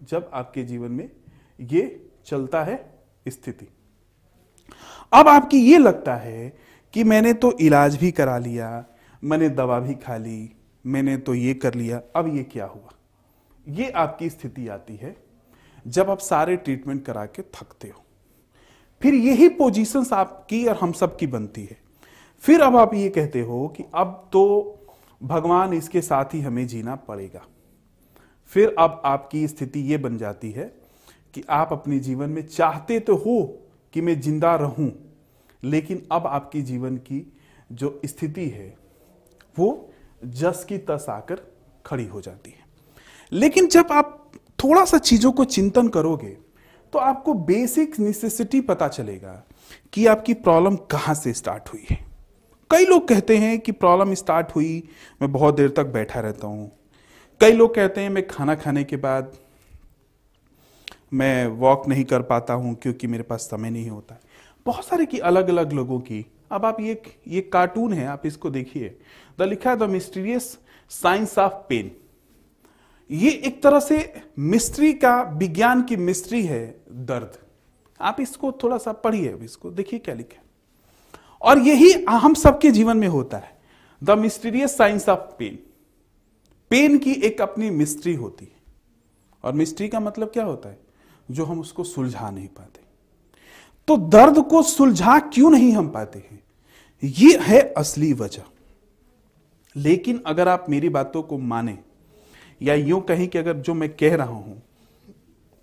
जब 0.09 0.29
आपके 0.33 0.63
जीवन 0.63 0.91
में 0.91 1.09
ये 1.59 2.09
चलता 2.25 2.63
है 2.63 2.77
स्थिति। 3.27 3.67
अब 5.13 5.27
आपकी 5.27 5.59
ये 5.61 5.77
लगता 5.77 6.15
है 6.15 6.57
कि 6.93 7.03
मैंने 7.03 7.33
तो 7.33 7.51
इलाज 7.57 7.97
भी 7.97 8.11
करा 8.11 8.37
लिया, 8.37 8.85
मैंने 9.23 9.49
दवा 9.49 9.79
भी 9.79 9.93
खा 9.95 10.17
ली, 10.17 10.51
मैंने 10.85 11.17
तो 11.17 11.33
ये 11.33 11.53
कर 11.53 11.73
लिया, 11.73 12.01
अब 12.15 12.35
ये 12.35 12.43
क्या 12.43 12.65
हुआ? 12.65 12.93
ये 13.67 13.89
आपकी 13.89 14.29
स्थिति 14.29 14.67
आती 14.67 14.95
है 14.95 15.15
जब 15.85 16.09
आप 16.09 16.19
सारे 16.19 16.55
ट्रीटमेंट 16.55 17.05
करा 17.05 17.25
के 17.25 17.41
थकते 17.41 17.87
हो। 17.87 18.03
फिर 19.01 19.13
यही 19.15 19.47
पोजीशंस 19.49 20.11
आपकी 20.13 20.65
और 20.65 20.75
हम 20.75 20.91
सब 20.91 21.17
की 21.17 21.27
बनती 21.27 21.63
है। 21.63 21.77
फिर 22.43 22.61
अब 22.61 22.75
आप 22.75 22.93
ये 22.93 23.09
कहते 23.09 23.41
हो 23.41 23.67
कि 23.67 23.83
अब 23.95 24.29
तो 24.33 24.77
भगवान 25.21 25.73
इसके 25.73 26.01
साथ 26.01 26.33
ही 26.33 26.41
हमें 26.41 26.65
जीना 26.67 26.95
पड़ेगा। 26.97 27.45
फिर 28.51 28.75
अब 28.79 29.01
आपकी 29.05 29.47
स्थिति 29.47 29.79
ये 29.81 29.97
बन 29.97 30.17
जाती 30.17 30.51
है 30.51 30.63
कि 31.33 31.43
आप 31.49 31.73
अपने 31.73 31.99
जीवन 31.99 32.29
में 32.29 32.45
चाहते 32.47 32.99
तो 32.99 33.15
हो 33.15 33.41
कि 33.93 34.01
मैं 34.01 34.19
ज़िंदा 34.21 34.55
रहूँ, 34.55 34.91
लेकिन 35.63 36.07
अब 36.11 36.27
आपकी 36.27 36.61
जीवन 36.61 36.97
की 36.97 37.25
जो 37.71 37.99
स्थिति 38.05 38.47
है, 38.47 38.73
वो 39.57 39.91
जस 40.21 40.65
की 40.69 40.77
तस 40.79 41.05
आकर 41.09 41.41
खड़ी 41.85 42.05
हो 42.05 42.21
जाती 42.21 42.51
है। 42.51 42.65
लेकिन 43.31 43.67
जब 43.67 43.91
आप 43.91 44.17
थोड़ा 44.63 44.85
सा 44.85 44.97
चीज़ों 44.97 45.31
को 45.31 45.43
चिंतन 45.45 45.87
करोगे 45.87 46.37
तो 46.93 46.99
आपको 46.99 47.33
बेसिक 47.33 47.99
नेसेसिटी 47.99 48.61
पता 48.61 48.87
चलेगा 48.87 49.43
कि 49.93 50.05
आपकी 50.05 50.33
प्रॉब्लम 50.33 50.75
कहाँ 50.91 51.13
से 51.15 51.33
स्टार्ट 51.33 51.69
हुई 51.73 51.85
है। 51.89 51.97
कई 52.71 52.85
लोग 52.85 53.07
कहते 53.07 53.37
हैं 53.37 53.59
कि 53.59 53.71
प्रॉब्लम 53.71 54.13
स्टार्ट 54.13 54.51
हुई, 54.55 54.83
मैं 55.21 55.31
बहुत 55.31 55.55
देर 55.55 55.69
तक 55.69 55.85
बैठा 55.85 56.19
रहता 56.19 56.47
हूँ। 56.47 56.71
कई 57.41 57.51
लोग 57.51 57.73
कहते 57.75 58.01
हैं, 58.01 58.09
मैं 58.09 58.27
खाना 58.27 58.55
खाने 58.55 58.83
के 58.83 58.95
बाद 58.97 59.31
मैं 61.13 61.47
वॉक 61.47 61.87
नहीं 61.87 62.03
कर 62.03 62.21
पाता 62.21 62.53
हूँ 62.53 62.73
क्योंकि 62.75 63.07
मेरे 63.07 63.23
पास 63.23 63.41
समय 63.41 63.69
नहीं 63.69 63.89
होता 63.89 64.19
बहुत 64.65 64.85
सारे 64.85 65.05
की 65.05 65.19
अलग 65.19 65.49
अलग 65.49 65.73
लोगों 65.73 65.99
की। 65.99 66.25
अब 66.51 66.65
आप 66.65 66.79
ये 66.81 67.01
ये 67.27 67.41
कार्टून 67.43 67.93
है, 67.93 68.05
आप 68.05 68.25
इसको 68.25 68.49
देखिए। 68.49 68.97
द 69.39 69.41
लिखा 69.41 69.69
है, 69.69 69.77
the 69.77 69.83
mysterious 69.83 70.57
science 70.91 71.37
of 71.39 71.53
pain. 71.69 71.91
ये 73.11 73.31
एक 73.31 73.63
तरह 73.63 73.79
से 73.79 74.21
मिस्ट्री 74.39 74.93
का, 74.93 75.21
विज्ञान 75.21 75.83
की 75.83 75.95
मिस्ट्री 75.95 76.43
है 76.43 76.81
दर्द। 76.91 77.37
आप 78.01 78.21
इसको 78.21 78.51
थोड़ा 78.51 78.77
सा 78.77 78.91
पढ़िए 78.91 79.35
इसको 79.35 79.71
देखिए 79.71 79.99
क्या 79.99 80.15
लिखे 80.15 80.37
और 81.41 81.59
यही 81.59 82.05
हम 82.09 82.33
सबके 82.33 82.71
जीवन 82.71 82.97
में 82.97 83.07
होता 83.07 83.37
है। 83.37 83.61
The 84.03 84.11
mysterious 84.11 84.77
science 84.77 85.09
of 85.09 85.19
pain 85.19 85.59
pain 86.69 86.97
की 86.97 87.11
एक 87.13 87.41
अपनी 87.41 87.69
मिस्ट्री 87.69 88.15
होती 88.15 88.45
है। 88.45 88.73
और 89.43 89.53
मिस्ट्री 89.53 89.87
का 89.87 89.99
मतलब 89.99 90.27
क्या 90.27 90.43
होता 90.43 90.69
है? 90.69 90.79
जो 91.31 91.45
हम 91.45 91.59
उसको 91.59 91.83
सुलझा 91.83 92.29
नहीं 92.29 92.47
पाते। 92.47 92.81
तो 93.87 93.97
दर्द 93.97 94.41
को 94.41 94.63
सुलझा 94.63 95.19
क्यों 95.19 95.49
नहीं 95.49 95.71
हम 95.71 95.89
पाते 95.89 96.19
हैं? 96.19 96.43
ये 97.03 97.37
है 97.41 97.61
असली 97.77 98.13
वजह। 98.13 98.43
लेकिन 99.75 100.23
अगर 100.25 100.47
आप 100.47 100.65
मेरी 100.69 100.89
बातों 100.89 101.23
को 101.23 101.37
माने 101.37 101.79
या 102.61 102.73
यूँ 102.73 103.01
कहें 103.01 103.27
कि 103.27 103.37
अगर 103.37 103.57
जो 103.57 103.73
मैं 103.73 103.89
कह 103.89 104.15
रहा 104.15 104.25
हूँ, 104.27 104.61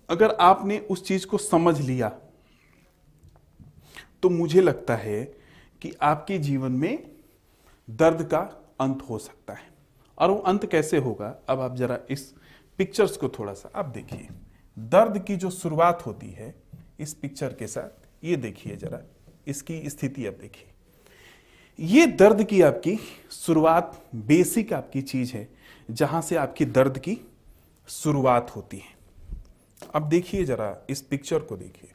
अगर 0.09 0.31
आपने 0.31 0.77
उस 0.79 1.03
चीज़ 1.07 1.25
को 1.27 1.37
समझ 1.37 1.79
लिया 1.81 2.11
तो 4.23 4.29
मुझे 4.29 4.61
लगता 4.61 4.95
है 4.95 5.23
कि 5.81 5.93
आपके 6.01 6.37
जीवन 6.37 6.71
में 6.71 7.11
दर्द 7.87 8.23
का 8.23 8.39
अंत 8.81 9.01
हो 9.09 9.17
सकता 9.17 9.53
है। 9.53 9.67
और 10.17 10.31
वो 10.31 10.37
अंत 10.37 10.65
कैसे 10.65 10.97
होगा, 10.97 11.35
अब 11.49 11.59
आप 11.59 11.75
जरा 11.75 11.99
इस 12.09 12.33
पिक्चर्स 12.79 13.17
को 13.17 13.29
थोड़ा 13.29 13.53
सा, 13.53 13.71
आप 13.75 13.85
देखिए। 13.85 14.27
दर्द 14.77 15.23
की 15.25 15.35
जो 15.35 15.49
शुरुआत 15.49 16.05
होती 16.05 16.29
है, 16.29 16.53
इस 16.99 17.13
पिक्चर 17.13 17.53
के 17.53 17.67
साथ, 17.67 18.25
ये 18.25 18.35
देखिए 18.35 18.75
जरा, 18.75 19.01
इसकी 19.47 19.89
स्थिति 19.89 20.25
अब 20.25 20.37
देखिए। 20.41 20.67
ये 21.79 22.05
दर्द 22.07 22.43
की 22.43 22.61
आपकी 22.61 22.97
शुरुआत 23.31 24.01
बेसिक 24.15 24.73
आपकी 24.73 25.01
चीज़ 25.01 25.33
है। 25.33 25.47
जहाँ 25.89 26.21
से 26.21 26.35
आपकी 26.35 26.65
दर्द 26.65 26.97
की 26.97 27.17
शुरुआत 27.87 28.55
होती 28.55 28.77
है। 28.77 28.97
अब 29.95 30.09
देखिए 30.09 30.43
जरा 30.45 30.85
इस 30.89 31.01
पिक्चर 31.01 31.39
को 31.39 31.57
देखिए। 31.57 31.91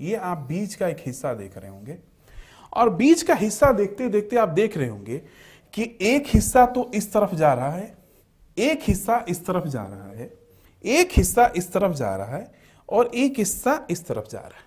ये 0.00 0.16
आप 0.16 0.38
बीच 0.38 0.74
का 0.74 0.88
एक 0.88 0.96
हिस्सा 1.06 1.34
देख 1.34 1.58
रहे 1.58 1.70
होंगे। 1.70 1.98
और 2.72 2.90
बीच 2.90 3.22
का 3.22 3.34
हिस्सा 3.34 3.72
देखते 3.72 4.08
देखते 4.08 4.36
आप 4.36 4.48
देख 4.48 4.76
रहे 4.76 4.88
होंगे 4.88 5.18
कि 5.72 5.98
एक 6.00 6.24
हिस्सा 6.26 6.66
तो 6.66 6.90
इस 6.94 7.12
तरफ़ 7.12 7.34
जा 7.34 7.52
रहा 7.54 7.70
है, 7.70 7.96
एक 8.58 8.80
हिस्सा 8.82 9.24
इस 9.28 9.46
तरफ़ 9.46 9.68
जा 9.68 9.82
रहा 9.82 10.10
है, 10.10 10.32
एक 10.84 11.08
हिस्सा 11.12 11.52
इस 11.56 11.72
तरफ़ 11.72 11.92
जा 11.92 12.16
रहा 12.16 12.36
है 12.36 12.54
और 12.88 13.06
एक 13.06 13.38
हिस्सा 13.38 13.86
इस 13.90 14.06
तरफ़ 14.06 14.28
जा 14.28 14.38
रहा 14.38 14.48
है। 14.48 14.64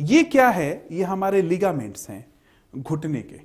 ये 0.00 0.22
क्या 0.22 0.48
है? 0.48 0.86
ये 0.92 1.02
हमारे 1.02 1.42
लिगामेंट्स 1.42 2.08
हैं, 2.10 2.26
घुटने 2.78 3.22
के। 3.22 3.36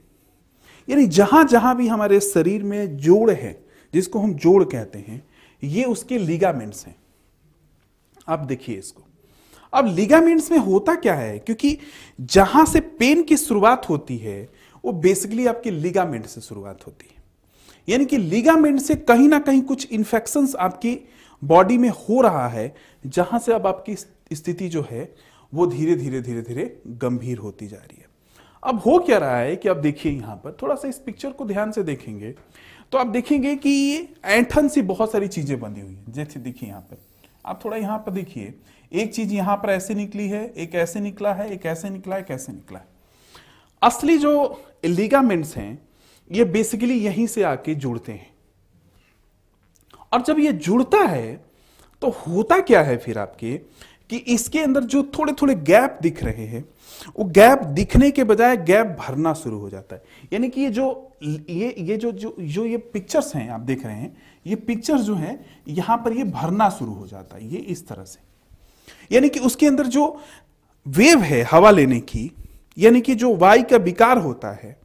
यानी 0.89 1.05
जहाँ 1.07 1.43
जहाँ 1.43 1.75
भी 1.77 1.87
हमारे 1.87 2.19
शरीर 2.19 2.63
में 2.63 2.97
जोड़ 2.97 3.31
है 3.31 3.68
जिसको 3.93 4.19
हम 4.19 4.33
जोड़ 4.33 4.63
कहते 4.63 4.99
हैं, 4.99 5.27
ये 5.63 5.83
उसके 5.83 6.17
लिगामेंट्स 6.17 6.85
हैं। 6.85 6.95
आप 8.27 8.39
देखिए 8.39 8.77
इसको। 8.77 9.03
अब 9.73 9.85
लिगामेंट्स 9.85 10.51
में 10.51 10.57
होता 10.57 10.95
क्या 10.95 11.13
है? 11.13 11.39
क्योंकि 11.39 11.77
जहाँ 12.21 12.65
से 12.65 12.79
पेन 12.79 13.23
की 13.23 13.37
शुरुआत 13.37 13.89
होती 13.89 14.17
है, 14.17 14.49
वो 14.85 14.91
बेसिकली 14.91 15.47
आपके 15.47 15.71
लिगामेंट 15.71 16.25
से 16.25 16.41
शुरुआत 16.41 16.87
होती 16.87 17.07
है। 17.11 17.23
यानी 17.89 18.05
कि 18.05 18.17
लिगामेंट 18.17 18.79
से 18.79 18.95
कहीं 18.95 19.27
ना 19.27 19.39
कहीं 19.39 19.61
कुछ 19.61 19.91
इंफेक्शन 19.91 20.47
आपकी 20.59 20.99
बॉडी 21.43 21.77
में 21.77 21.89
हो 21.89 22.21
रहा 22.21 22.47
है, 22.47 22.75
जहाँ 23.05 23.39
से 23.39 23.53
अब 23.53 23.67
आपकी 23.67 23.95
स्थिति 24.33 24.69
जो 24.69 24.87
है, 24.91 25.15
वो 25.53 25.67
धीरे 25.67 25.95
धीरे 25.95 26.21
धीरे 26.21 26.41
धीरे 26.41 26.81
गंभीर 26.87 27.37
होती 27.37 27.67
जा 27.67 27.77
रही 27.77 27.97
है। 27.99 28.09
अब 28.63 28.79
हो 28.79 28.99
क्या 28.99 29.17
रहा 29.17 29.37
है 29.37 29.55
कि 29.55 29.69
आप 29.69 29.77
देखिए 29.77 30.11
यहाँ 30.11 30.35
पर, 30.35 30.57
थोड़ा 30.61 30.75
सा 30.75 30.87
इस 30.87 30.97
पिक्चर 30.97 31.31
को 31.31 31.45
ध्यान 31.45 31.71
से 31.71 31.83
देखेंगे। 31.83 32.35
तो 32.91 32.97
आप 32.97 33.07
देखेंगे 33.07 33.55
कि 33.55 33.69
ये 33.69 34.07
ऐठन 34.27 34.67
से 34.67 34.81
बहुत 34.81 35.11
सारी 35.11 35.27
चीज़ें 35.27 35.59
बनी 35.59 35.81
हुई 35.81 35.93
है। 35.93 36.11
जैसे 36.11 36.39
देखिए 36.39 36.69
यहाँ 36.69 36.81
पर 36.81 36.97
आप 37.45 37.63
थोड़ा 37.65 37.77
यहाँ 37.77 37.97
पर 37.97 38.11
देखिए। 38.11 38.53
एक 38.91 39.13
चीज़ 39.13 39.33
यहाँ 39.33 39.55
पर 39.57 39.69
ऐसे 39.69 39.93
निकली 39.93 40.27
है, 40.29 40.45
एक 40.47 40.75
ऐसे 40.75 40.99
निकला 40.99 41.33
है, 41.33 41.49
एक 41.51 41.65
ऐसे 41.65 41.89
निकला 41.89 42.15
है 42.15 42.21
एक 42.21 42.31
ऐसे 42.31 42.51
निकला 42.51 42.79
है। 42.79 42.87
असली 43.81 44.17
जो 44.17 44.63
लिगामेंट्स 44.85 45.55
हैं, 45.57 45.87
ये 46.31 46.43
बेसिकली 46.45 46.99
यहीं 46.99 47.27
से 47.27 47.43
आके 47.43 47.75
जुड़ते 47.75 48.11
हैं। 48.11 48.31
और 50.11 50.21
जब 50.21 50.39
ये 50.39 50.51
जुड़ता 50.53 50.99
है 50.99 51.49
तो 52.01 52.09
होता 52.17 52.59
क्या 52.59 52.81
है 52.81 52.97
फिर 52.97 53.17
आपके? 53.17 53.59
कि 54.09 54.17
इसके 54.17 54.59
अंदर 54.59 54.83
जो 54.83 55.03
थोड़े 55.03 55.33
थोड़े 55.33 55.55
गैप 55.55 55.99
दिख 56.01 56.23
रहे 56.23 56.45
हैं, 56.45 56.65
वो 57.19 57.25
गैप 57.25 57.59
दिखने 57.59 58.11
के 58.11 58.23
बजाय 58.23 58.57
गैप 58.57 58.87
भरना 58.99 59.33
शुरू 59.33 59.59
हो 59.59 59.69
जाता 59.69 59.95
है। 59.95 60.03
यानी 60.33 60.49
कि 60.49 60.61
ये 60.61 60.69
जो, 60.69 61.17
ये 61.23 61.75
ये 61.79 61.97
जो 61.97 62.11
जो 62.11 62.35
जो 62.39 62.65
ये 62.65 62.77
पिक्चर्स 62.77 63.35
हैं, 63.35 63.49
आप 63.49 63.59
देख 63.59 63.85
रहे 63.85 63.95
हैं, 63.95 64.17
ये 64.47 64.55
पिक्चर्स 64.55 65.01
जो 65.01 65.15
हैं, 65.15 65.45
यहाँ 65.67 65.97
पर 65.97 66.13
ये 66.13 66.23
भरना 66.23 66.69
शुरू 66.69 66.93
हो 66.93 67.07
जाता 67.07 67.35
है, 67.35 67.47
ये 67.47 67.57
इस 67.57 67.87
तरह 67.87 68.03
से। 68.03 68.19
यानी 69.15 69.29
कि 69.29 69.39
उसके 69.39 69.67
अंदर 69.67 69.87
जो 69.87 70.21
वेव 70.87 71.19
है 71.19 71.41
हवा 71.43 71.71
लेने 71.71 71.99
की, 71.99 72.31
यानी 72.77 73.01
कि 73.01 73.15
जो 73.15 73.35
वायु 73.35 73.63
का 73.63 73.77
विकार 73.77 74.17
होता 74.17 74.51
है, 74.51 74.79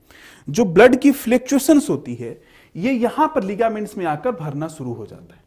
जो 0.49 0.65
ब्लड 0.65 0.97
की 0.97 1.13
फ्लेक्चुएशंस 1.13 1.91
होती 1.91 2.15
है, 2.15 2.43
ये 2.77 2.93
यहाँ 2.93 3.33
पर 3.35 3.43
लिगामेंट्स 3.43 3.99
में 3.99 4.07
आकर 4.07 4.33
भरना 4.33 4.69
शुरू 4.69 4.93
हो 4.93 5.07
जाता 5.07 5.35
है। 5.35 5.44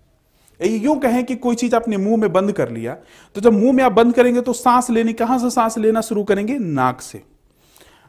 यूँ 0.59 0.97
कहें 0.99 1.23
कि 1.25 1.35
कोई 1.35 1.55
चीज़ 1.55 1.75
आपने 1.75 1.97
मुँह 1.97 2.17
में 2.17 2.31
बंद 2.33 2.51
कर 2.51 2.69
लिया 2.69 2.93
तो 3.35 3.41
जब 3.41 3.53
मुँह 3.53 3.73
में 3.73 3.83
आप 3.83 3.91
बंद 3.91 4.13
करेंगे 4.13 4.41
तो 4.41 4.53
सांस 4.53 4.89
लेने, 4.89 5.13
कहाँ 5.13 5.37
से 5.39 5.49
सांस 5.49 5.77
लेना 5.77 6.01
शुरू 6.01 6.23
करेंगे? 6.23 6.57
नाक 6.57 7.01
से। 7.01 7.23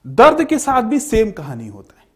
दर्द 0.05 0.45
के 0.45 0.59
साथ 0.59 0.83
भी 0.83 0.99
सेम 1.01 1.31
कहानी 1.31 1.67
होता 1.69 2.01
है। 2.01 2.07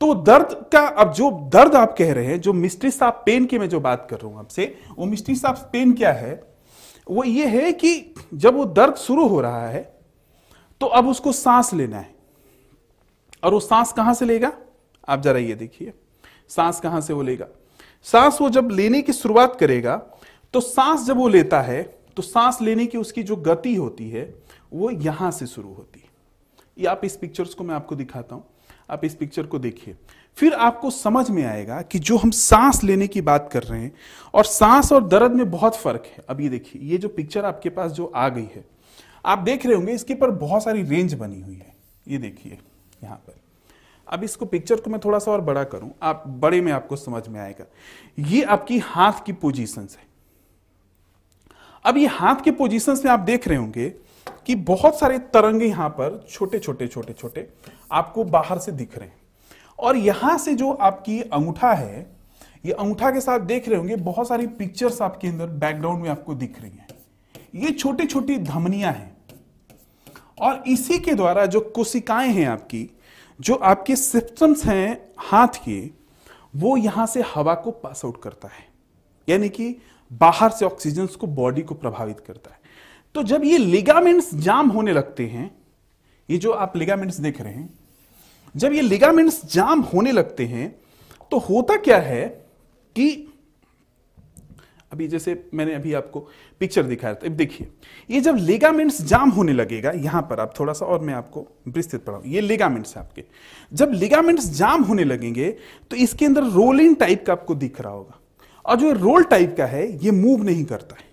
तो 0.00 0.14
दर्द 0.16 0.48
का, 0.72 0.80
अब 0.80 1.12
जो 1.12 1.30
दर्द 1.52 1.74
आप 1.74 1.94
कह 1.98 2.12
रहे 2.12 2.26
हैं, 2.26 2.40
जो 2.40 2.52
मिस्ट्री 2.52 2.90
ऑफ़ 3.02 3.14
पेन 3.26 3.44
की 3.46 3.58
मैं 3.58 3.68
जो 3.68 3.80
बात 3.80 4.06
कर 4.10 4.16
रहा 4.16 4.28
हूँ 4.28 4.38
आपसे, 4.38 4.74
वो 4.98 5.06
मिस्ट्री 5.06 5.40
ऑफ़ 5.46 5.58
पेन 5.72 5.92
क्या 5.92 6.12
है? 6.12 6.42
वो 7.06 7.24
ये 7.24 7.46
है 7.46 7.72
कि 7.72 8.14
जब 8.34 8.56
वो 8.56 8.64
दर्द 8.66 8.94
शुरू 8.96 9.26
हो 9.28 9.40
रहा 9.40 9.66
है 9.68 9.82
तो 10.80 10.86
अब 10.88 11.08
उसको 11.08 11.32
सांस 11.32 11.72
लेना 11.74 11.98
है। 11.98 12.14
और 13.42 13.52
वो 13.54 13.60
सांस 13.60 13.92
कहाँ 13.92 14.14
से 14.14 14.24
लेगा? 14.24 14.52
आप 15.08 15.22
जरा 15.22 15.38
ये 15.38 15.54
देखिए। 15.54 15.92
सांस 16.48 16.80
कहाँ 16.80 17.00
से 17.00 17.12
वो 17.12 17.22
लेगा? 17.22 17.46
सांस 18.06 18.40
वो 18.40 18.48
जब 18.50 18.70
लेने 18.70 19.02
की 19.02 19.12
शुरुआत 19.12 19.56
करेगा 19.60 19.96
तो 20.54 20.60
सांस 20.60 21.06
जब 21.06 21.16
वो 21.16 21.28
लेता 21.28 21.60
है 21.60 21.82
तो 22.16 22.22
सांस 22.22 22.60
लेने 22.62 22.86
की 22.86 22.98
उसकी 22.98 23.22
जो 23.22 23.36
गति 23.36 23.74
होती 23.74 24.08
है, 24.10 24.22
वो 24.72 24.90
यहाँ 24.90 25.30
से 25.30 25.46
शुरू 25.46 25.68
होती 25.68 26.00
है। 26.00 26.08
ये 26.76 26.86
आप 26.86 27.00
इस 27.04 27.16
पिक्चर्स 27.16 27.54
को 27.54 27.64
मैं 27.64 27.74
आपको 27.74 27.96
दिखाता 27.96 28.34
हूँ। 28.34 28.44
आप 28.90 29.04
इस 29.04 29.14
पिक्चर 29.14 29.46
को 29.46 29.58
देखिए। 29.58 29.96
फिर 30.38 30.54
आपको 30.54 30.90
समझ 30.90 31.28
में 31.30 31.42
आएगा 31.44 31.80
कि 31.82 31.98
जो 31.98 32.16
हम 32.16 32.30
सांस 32.30 32.82
लेने 32.84 33.06
की 33.06 33.20
बात 33.20 33.48
कर 33.52 33.62
रहे 33.62 33.80
हैं, 33.80 33.92
और 34.34 34.44
सांस 34.44 34.92
और 34.92 35.06
दर्द 35.08 35.32
में 35.32 35.50
बहुत 35.50 35.76
फ़र्क 35.76 36.06
है। 36.06 36.24
अब 36.28 36.40
ये 36.40 36.48
देखिए, 36.48 36.82
ये 36.82 36.98
जो 36.98 37.08
पिक्चर 37.08 37.44
आपके 37.44 37.70
पास 37.70 37.92
जो 37.92 38.06
आ 38.06 38.28
गई 38.28 38.48
है, 38.54 38.64
आप 39.24 39.38
देख 39.38 39.66
रहे 39.66 39.74
होंगे, 39.74 39.92
इसके 39.92 40.14
पर 40.14 40.30
बहुत 40.30 40.64
सारी 40.64 40.82
रेंज 40.84 41.14
बनी 41.14 41.40
हुई 41.40 41.54
है। 41.54 41.74
ये 42.06 42.18
देखिए, 42.18 42.58
यहाँ 43.04 43.16
पर। 43.16 43.34
अब 44.08 44.24
इसको 44.24 44.44
पिक्चर 44.44 44.76
को 44.76 44.90
मैं 44.90 45.00
थोड़ा 45.04 45.18
सा 45.18 45.30
और 45.30 45.40
बड़ा 45.40 45.64
करूँ। 45.64 45.90
आप 46.02 46.24
बड़े 46.26 46.60
में 46.60 46.72
आपको 46.72 46.96
समझ 46.96 47.28
में 47.28 47.40
आएगा। 47.40 47.64
ये 48.18 48.42
आपकी 48.42 48.78
हाथ 48.78 49.24
की 49.26 49.32
पोजीशन 49.32 49.82
है। 49.82 50.06
अब 51.84 51.96
ये 51.96 52.06
हाथ 52.06 52.36
के 52.36 52.50
पोजीशन 52.50 52.96
में 53.04 53.10
आप 53.10 53.20
देख 53.20 53.48
रहे 53.48 53.58
होंगे 53.58 53.88
कि 54.46 54.54
बहुत 54.54 54.98
सारे 54.98 55.18
तरंग 55.18 55.62
यहाँ 55.62 55.88
पर 55.88 56.26
छोटे 56.30 56.58
छोटे 56.58 56.86
छोटे 56.88 57.12
छोटे 57.12 57.48
आपको 57.92 58.24
बाहर 58.24 58.58
से 58.58 58.72
दिख 58.72 58.98
रहे 58.98 59.08
हैं। 59.08 59.16
और 59.78 59.96
यहाँ 59.96 60.38
से 60.38 60.54
जो 60.54 60.70
आपकी 60.72 61.20
अंगूठा 61.20 61.72
है, 61.72 62.16
ये 62.66 62.72
अंगूठा 62.72 63.10
के 63.10 63.20
साथ 63.20 63.40
देख 63.40 63.68
रहे 63.68 63.78
होंगे, 63.78 63.96
बहुत 63.96 64.28
सारी 64.28 64.46
पिक्चर्स 64.46 65.02
आपके 65.02 65.28
अंदर 65.28 65.46
बैकग्राउंड 65.46 66.02
में 66.02 66.10
आपको 66.10 66.34
दिख 66.34 66.60
रही 66.62 66.70
हैं। 66.70 66.86
ये 67.54 67.70
छोटी 67.70 68.06
छोटी 68.06 68.36
धमनियाँ 68.36 68.92
हैं। 68.92 69.16
और 70.40 70.62
इसी 70.66 70.98
के 70.98 71.14
द्वारा 71.14 71.46
जो 71.46 71.60
कोशिकाएँ 71.60 72.28
हैं 72.28 72.46
आपकी 72.46 72.95
जो 73.40 73.54
आपके 73.54 73.96
सिस्टम्स 73.96 74.64
हैं 74.64 75.10
हाथ 75.18 75.58
के, 75.64 75.80
वो 76.56 76.76
यहाँ 76.76 77.06
से 77.06 77.22
हवा 77.34 77.54
को 77.54 77.70
पास 77.70 78.02
आउट 78.04 78.22
करता 78.22 78.48
है। 78.48 78.64
यानी 79.28 79.48
कि 79.48 79.74
बाहर 80.10 80.50
से 80.50 80.64
ऑक्सीजन 80.64 81.06
को 81.06 81.26
बॉडी 81.26 81.62
को 81.62 81.74
प्रभावित 81.74 82.20
करता 82.20 82.50
है। 82.50 82.60
तो 83.14 83.22
जब 83.22 83.44
ये 83.44 83.58
लिगामेंट्स 83.58 84.34
जाम 84.34 84.68
होने 84.68 84.92
लगते 84.92 85.26
हैं, 85.26 85.50
ये 86.28 86.38
जो 86.38 86.52
आप 86.52 86.76
लिगामेंट्स 86.76 87.20
देख 87.20 87.40
रहे 87.40 87.52
हैं, 87.52 87.78
जब 88.54 88.72
ये 88.72 88.80
लिगामेंट्स 88.80 89.44
जाम 89.46 89.80
होने 89.84 90.12
लगते 90.12 90.46
हैं 90.46 90.68
तो 91.32 91.38
होता 91.38 91.76
क्या 91.76 91.98
है 91.98 92.26
कि 92.96 93.32
अभी 94.96 95.06
जैसे 95.08 95.32
मैंने 95.54 95.74
अभी 95.74 95.92
आपको 95.94 96.20
पिक्चर 96.60 96.82
दिखाया 96.84 97.14
था, 97.14 97.26
अब 97.26 97.32
देखिए, 97.34 97.68
ये 98.10 98.20
जब 98.20 98.36
लेगामेंट्स 98.38 99.00
जाम 99.04 99.30
होने 99.30 99.52
लगेगा, 99.52 99.90
यहाँ 99.92 100.22
पर 100.22 100.40
आप 100.40 100.54
थोड़ा 100.58 100.72
सा 100.72 100.86
और 100.86 101.00
मैं 101.00 101.14
आपको 101.14 101.46
विस्तृत 101.68 102.04
पढ़ाऊँ, 102.04 102.22
ये 102.26 102.40
लेगामेंट्स 102.40 102.96
है 102.96 103.02
आपके। 103.02 103.24
जब 103.72 103.92
लेगामेंट्स 103.94 104.48
जाम 104.50 104.82
होने 104.82 105.04
लगेंगे 105.04 105.50
तो 105.90 105.96
इसके 105.98 106.26
अंदर 106.26 106.44
रोलिंग 106.52 106.96
टाइप 106.96 107.24
का 107.26 107.32
आपको 107.32 107.54
दिख 107.56 107.80
रहा 107.80 107.92
होगा। 107.92 108.20
और 108.64 108.76
जो 108.76 108.92
रोल 108.94 109.24
टाइप 109.24 109.54
का 109.58 109.66
है, 109.66 109.86
ये 110.04 110.10
मूव 110.12 110.42
नहीं 110.44 110.64
करता 110.64 110.96
है। 110.96 111.04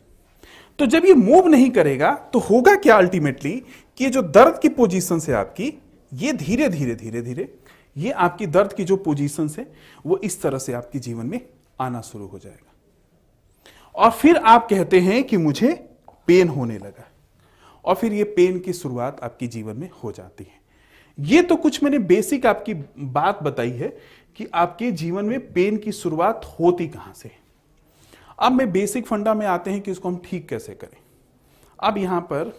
तो 0.80 0.86
जब 0.88 1.06
ये 1.06 1.14
मूव 1.14 1.48
नहीं 1.48 1.70
करेगा 1.72 2.14
तो 2.34 2.40
होगा 2.42 2.76
क्या 2.78 2.96
अल्टीमेटली 2.98 3.62
कि 4.00 4.10
जो 4.10 4.22
दर्द 4.24 4.60
की 4.62 4.70
पोजीशन 4.72 5.20
से 5.20 5.34
आपकी, 5.34 5.74
ये 6.12 6.34
धीरे 6.34 6.70
धीरे 6.70 6.96
धीरे 6.96 7.22
धीरे, 7.22 7.54
ये 7.96 8.12
आपकी 8.12 8.48
दर्द 8.48 8.74
की 8.74 8.84
जो 8.84 8.96
पोजीशन 8.98 9.50
है, 9.58 9.68
वो 10.06 10.20
इस 10.24 10.42
तरह 10.42 10.58
से 10.58 10.74
आपके 10.74 11.00
जीवन 11.00 11.26
में 11.26 11.40
आना 11.80 12.02
शुरू 12.02 12.28
हो 12.28 12.40
जाएगा। 12.40 12.73
और 13.96 14.12
फिर 14.12 14.38
आप 14.38 14.68
कहते 14.70 15.00
हैं 15.00 15.24
कि 15.24 15.38
मुझे 15.38 15.74
पेन 16.28 16.50
होने 16.50 16.78
लगा। 16.78 17.08
और 17.86 17.96
फिर 17.96 18.14
ये 18.14 18.24
पेन 18.26 18.60
की 18.60 18.74
शुरुआत 18.74 19.20
आपके 19.24 19.48
जीवन 19.48 19.78
में 19.78 19.90
हो 20.04 20.12
जाती 20.12 20.44
है। 20.44 20.62
ये 21.18 21.42
तो 21.42 21.56
कुछ 21.56 21.84
मैंने 21.84 22.00
बेसिक 22.00 22.46
आपकी 22.46 22.74
बात 22.74 23.44
बताई 23.44 23.72
है 23.72 23.88
कि 24.38 24.48
आपके 24.54 24.92
जीवन 24.94 25.26
में 25.26 25.54
पेन 25.54 25.78
की 25.78 25.92
शुरुआत 25.92 26.46
होती 26.60 26.88
कहाँ 26.88 27.14
से। 27.14 27.32
अब 28.40 28.52
मैं 28.52 28.72
बेसिक 28.72 29.08
फंडा 29.08 29.34
में 29.34 29.46
आते 29.48 29.72
हैं 29.72 29.82
कि 29.82 29.92
इसको 29.92 30.10
हम 30.10 30.22
ठीक 30.26 30.48
कैसे 30.50 30.74
करें। 30.74 30.98
अब 31.80 31.98
यहाँ 31.98 32.22
पर 32.22 32.54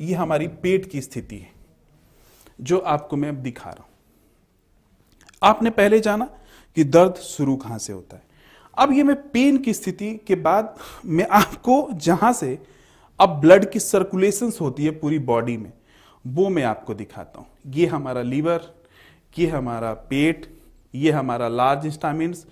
ये 0.00 0.14
हमारी 0.14 0.46
पेट 0.48 0.90
की 0.90 1.00
स्थिति 1.00 1.36
है, 1.36 1.50
जो 2.60 2.78
आपको 2.78 3.16
मैं 3.16 3.28
अब 3.28 3.34
दिखा 3.34 3.70
रहा 3.70 3.82
हूँ। 3.82 3.88
आपने 5.42 5.70
पहले 5.70 6.00
जाना 6.00 6.24
कि 6.76 6.84
दर्द 6.84 7.14
शुरू 7.16 7.56
कहाँ 7.56 7.78
से 7.78 7.92
होता 7.92 8.16
है। 8.16 8.22
अब 8.80 8.92
ये 8.92 9.02
मैं 9.02 9.14
पेन 9.30 9.56
की 9.58 9.72
स्थिति 9.74 10.10
के 10.26 10.34
बाद 10.34 10.76
मैं 11.04 11.26
आपको 11.30 11.88
जहाँ 11.92 12.32
से 12.32 12.58
अब 13.20 13.30
ब्लड 13.40 13.70
की 13.70 13.80
सर्कुलेशन 13.80 14.52
होती 14.60 14.84
है 14.84 14.90
पूरी 14.90 15.18
बॉडी 15.18 15.56
में 15.56 15.72
वो 16.26 16.48
मैं 16.48 16.62
आपको 16.62 16.94
दिखाता 16.94 17.38
हूँ। 17.38 17.46
ये 17.74 17.86
हमारा 17.86 18.22
लीवर 18.22 18.72
ये 19.38 19.46
हमारा 19.46 19.92
पेट 20.10 20.46
ये 20.94 21.10
हमारा 21.10 21.48
लार्ज 21.48 21.86
इंस्टामिन्स 21.86 22.46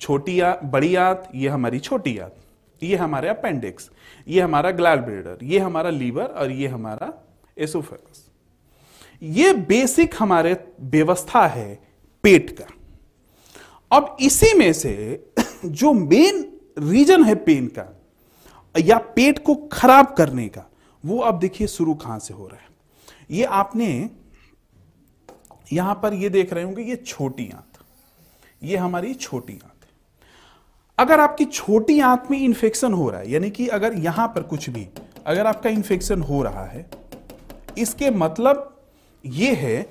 छोटी 0.00 0.40
आ, 0.40 0.54
बड़ी 0.54 0.94
आंत 0.94 1.28
ये 1.34 1.48
हमारी 1.48 1.78
छोटी 1.78 2.16
आंत 2.18 2.36
ये 2.82 2.96
हमारे 2.96 3.28
अपेंडिक्स 3.28 3.90
ये 4.28 4.40
हमारा 4.40 4.70
ग्लैड 4.70 5.00
ब्रेडर 5.00 5.44
ये 5.44 5.58
हमारा 5.58 5.90
लीवर 5.90 6.24
और 6.24 6.50
ये 6.50 6.68
हमारा 6.68 7.12
एसोफेगस 7.58 8.28
ये 9.22 9.52
बेसिक 9.52 10.14
हमारे 10.18 10.52
व्यवस्था 10.80 11.46
है 11.46 11.78
पेट 12.24 12.50
का। 12.50 12.64
अब 13.90 14.16
इसी 14.20 14.52
में 14.54 14.72
से 14.72 14.92
जो 15.64 15.92
मेन 15.92 16.58
रीजन 16.78 17.24
है 17.24 17.34
पेन 17.34 17.66
का, 17.66 18.02
या 18.80 18.98
पेट 18.98 19.44
को 19.44 19.54
खराब 19.54 20.14
करने 20.14 20.48
का, 20.48 20.70
वो 21.04 21.18
अब 21.18 21.38
देखिए 21.38 21.66
शुरू 21.66 21.94
कहाँ 21.94 22.18
से 22.18 22.34
हो 22.34 22.46
रहा 22.46 22.60
है। 22.60 22.68
ये 23.30 23.44
आपने 23.44 24.10
यहाँ 25.72 25.94
पर 25.94 26.14
ये 26.14 26.28
देख 26.28 26.52
रहे 26.52 26.64
होंगे, 26.64 26.82
ये 26.82 26.96
छोटी 26.96 27.48
आंत। 27.48 27.78
ये 28.62 28.76
हमारी 28.76 29.14
छोटी 29.14 29.52
आंत 29.52 29.84
है। 29.84 29.90
अगर 30.98 31.20
आपकी 31.20 31.44
छोटी 31.44 32.00
आंत 32.00 32.28
में 32.30 32.38
इंफेक्शन 32.38 32.92
हो 32.92 33.10
रहा 33.10 33.20
है, 33.20 33.30
यानी 33.30 33.50
कि 33.50 33.68
अगर 33.68 33.94
यहाँ 33.94 34.28
पर 34.28 34.42
कुछ 34.42 34.70
भी, 34.70 34.88
अगर 35.26 35.46
आपका 35.46 35.70
इंफेक्शन 35.70 36.22
हो 36.22 36.42
रहा 36.42 36.64
है, 36.64 36.90
इसके 37.78 38.10
मतलब 38.10 38.82
ये 39.26 39.54
है 39.54 39.82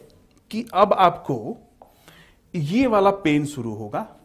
कि 0.52 0.66
अब 0.74 0.94
आपको 0.94 1.58
ये 2.56 2.88
वाला 2.88 3.12
पेन 3.12 3.46
शुरू 3.46 3.74
होगा। 3.74 4.16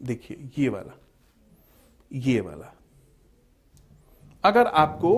देखिए, 0.00 0.48
ये 0.58 0.68
वाला 0.68 0.98
ये 2.10 2.40
वाला। 2.40 2.74
अगर 4.44 4.66
आपको 4.66 5.12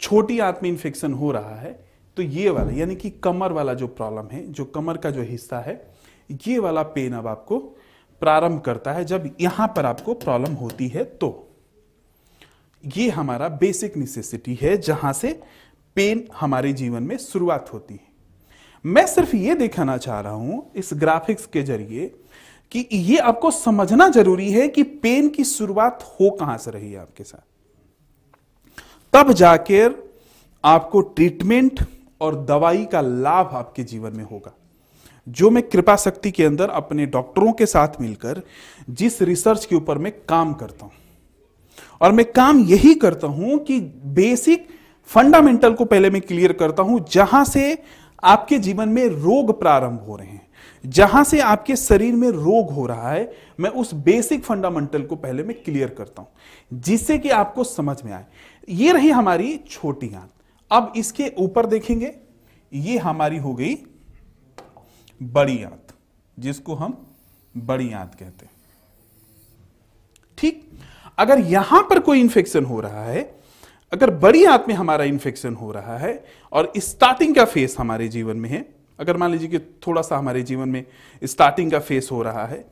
छोटी 0.00 0.38
आत्म 0.40 0.66
इंफेक्शन 0.66 1.12
हो 1.12 1.30
रहा 1.32 1.54
है 1.56 1.72
तो 2.16 2.22
ये 2.22 2.50
वाला, 2.50 2.72
यानी 2.72 2.96
कि 2.96 3.10
कमर 3.10 3.52
वाला 3.52 3.74
जो 3.74 3.86
प्रॉब्लम 3.88 4.28
है, 4.32 4.46
जो 4.46 4.64
कमर 4.64 4.96
का 4.96 5.10
जो 5.10 5.22
हिस्सा 5.22 5.60
है, 5.60 5.74
ये 6.46 6.58
वाला 6.58 6.82
पेन 6.82 7.12
अब 7.12 7.26
आपको 7.26 7.58
प्रारंभ 8.22 8.60
करता 8.60 8.92
है, 8.92 9.04
जब 9.04 9.34
यहाँ 9.40 9.66
पर 9.76 9.86
आपको 9.86 10.14
प्रॉब्लम 10.14 10.54
होती 10.54 10.88
है 10.88 11.04
तो। 11.04 11.48
ये 12.84 13.08
हमारा 13.10 13.48
बेसिक 13.48 13.96
नेसेसिटी 13.96 14.58
है, 14.62 14.76
जहाँ 14.76 15.12
से 15.12 15.40
पेन 15.96 16.26
हमारे 16.34 16.72
जीवन 16.72 17.02
में 17.02 17.16
शुरुआत 17.18 17.72
होती 17.72 17.94
है। 17.94 18.11
मैं 18.84 19.06
सिर्फ़ 19.06 19.34
ये 19.36 19.54
दिखाना 19.54 19.96
चाह 19.96 20.20
रहा 20.20 20.32
हूँ 20.32 20.70
इस 20.76 20.90
ग्राफिक्स 20.94 21.46
के 21.46 21.62
ज़रिए 21.62 22.06
कि 22.72 22.86
ये 22.92 23.18
आपको 23.20 23.50
समझना 23.50 24.08
ज़रूरी 24.08 24.50
है 24.52 24.66
कि 24.68 24.82
पेन 24.82 25.28
की 25.28 25.44
शुरुआत 25.44 26.02
हो 26.10 26.30
कहाँ 26.30 26.56
से 26.58 26.70
रही 26.70 26.92
है 26.92 26.98
आपके 27.00 27.24
साथ। 27.24 27.44
तब 29.12 29.32
जाकर 29.32 29.94
आपको 30.64 31.00
ट्रीटमेंट 31.00 31.84
और 32.20 32.44
दवाई 32.44 32.84
का 32.84 33.00
लाभ 33.00 33.50
आपके 33.54 33.82
जीवन 33.84 34.16
में 34.16 34.24
होगा। 34.24 34.52
जो 35.26 35.50
मैं 35.50 35.62
कृपा 35.62 35.96
शक्ति 35.96 36.30
के 36.30 36.44
अंदर 36.44 36.70
अपने 36.70 37.06
डॉक्टरों 37.06 37.52
के 37.52 37.66
साथ 37.66 38.00
मिलकर 38.00 38.42
जिस 38.90 39.20
रिसर्च 39.22 39.64
के 39.64 39.76
ऊपर 39.76 39.98
मैं 39.98 40.12
काम 40.28 40.52
करता 40.54 40.84
हूँ। 40.84 40.92
और 42.00 42.12
मैं 42.12 42.24
काम 42.32 42.60
यही 42.60 42.94
करता 42.96 43.26
हूँ 43.26 43.58
कि 43.58 43.80
बेसिक 44.14 44.68
फंडामेंटल 45.10 45.74
को 45.74 45.84
पहले 45.84 46.10
मैं 46.10 46.20
क्लियर 46.22 46.52
करता 46.52 46.82
हूँ, 46.82 47.04
जहाँ 47.10 47.44
से 47.44 47.78
आपके 48.22 48.58
जीवन 48.58 48.88
में 48.88 49.04
रोग 49.06 49.58
प्रारंभ 49.60 50.00
हो 50.00 50.16
रहे 50.16 50.28
हैं। 50.28 50.50
जहाँ 50.84 51.22
से 51.24 51.40
आपके 51.40 51.76
शरीर 51.76 52.14
में 52.14 52.28
रोग 52.28 52.70
हो 52.70 52.86
रहा 52.86 53.10
है, 53.10 53.32
मैं 53.60 53.70
उस 53.70 53.92
बेसिक 53.94 54.44
फंडामेंटल 54.44 55.02
को 55.02 55.16
पहले 55.16 55.42
मैं 55.42 55.56
क्लियर 55.62 55.88
करता 55.88 56.22
हूँ, 56.22 56.28
जिससे 56.72 57.18
कि 57.18 57.28
आपको 57.30 57.64
समझ 57.64 58.02
में 58.02 58.12
आए। 58.12 58.24
ये 58.68 58.92
रही 58.92 59.10
हमारी 59.10 59.56
छोटी 59.70 60.14
आंत 60.14 60.30
अब 60.70 60.92
इसके 60.96 61.32
ऊपर 61.38 61.66
देखेंगे। 61.66 62.14
ये 62.72 62.98
हमारी 62.98 63.38
हो 63.38 63.54
गई 63.54 63.74
बड़ी 65.20 65.62
आंत 65.62 65.94
जिसको 66.36 66.74
हम 66.74 66.96
बड़ी 67.54 67.92
आंत 67.92 68.14
कहते 68.14 68.46
हैं। 68.46 68.52
ठीक? 70.38 70.68
अगर 71.18 71.40
यहाँ 71.40 71.82
पर 71.82 71.98
कोई 71.98 72.20
इंफेक्शन 72.20 72.64
हो 72.64 72.80
रहा 72.80 73.04
है 73.04 73.22
अगर 73.92 74.10
बड़ी 74.10 74.44
आंत 74.44 74.64
में 74.68 74.74
हमारा 74.74 75.04
इंफेक्शन 75.04 75.54
हो 75.54 75.70
रहा 75.72 75.96
है 75.98 76.12
और 76.52 76.72
स्टार्टिंग 76.78 77.34
का 77.34 77.44
फेस 77.44 77.76
हमारे 77.78 78.08
जीवन 78.08 78.36
में 78.36 78.48
है, 78.48 78.64
अगर 78.98 79.16
मान 79.16 79.30
लीजिए 79.30 79.48
कि 79.48 79.58
थोड़ा 79.86 80.02
सा 80.02 80.16
हमारे 80.16 80.42
जीवन 80.42 80.68
में 80.68 80.84
स्टार्टिंग 81.22 81.70
का 81.72 81.78
फेस 81.80 82.08
हो 82.12 82.22
रहा 82.22 82.46
है 82.46 82.64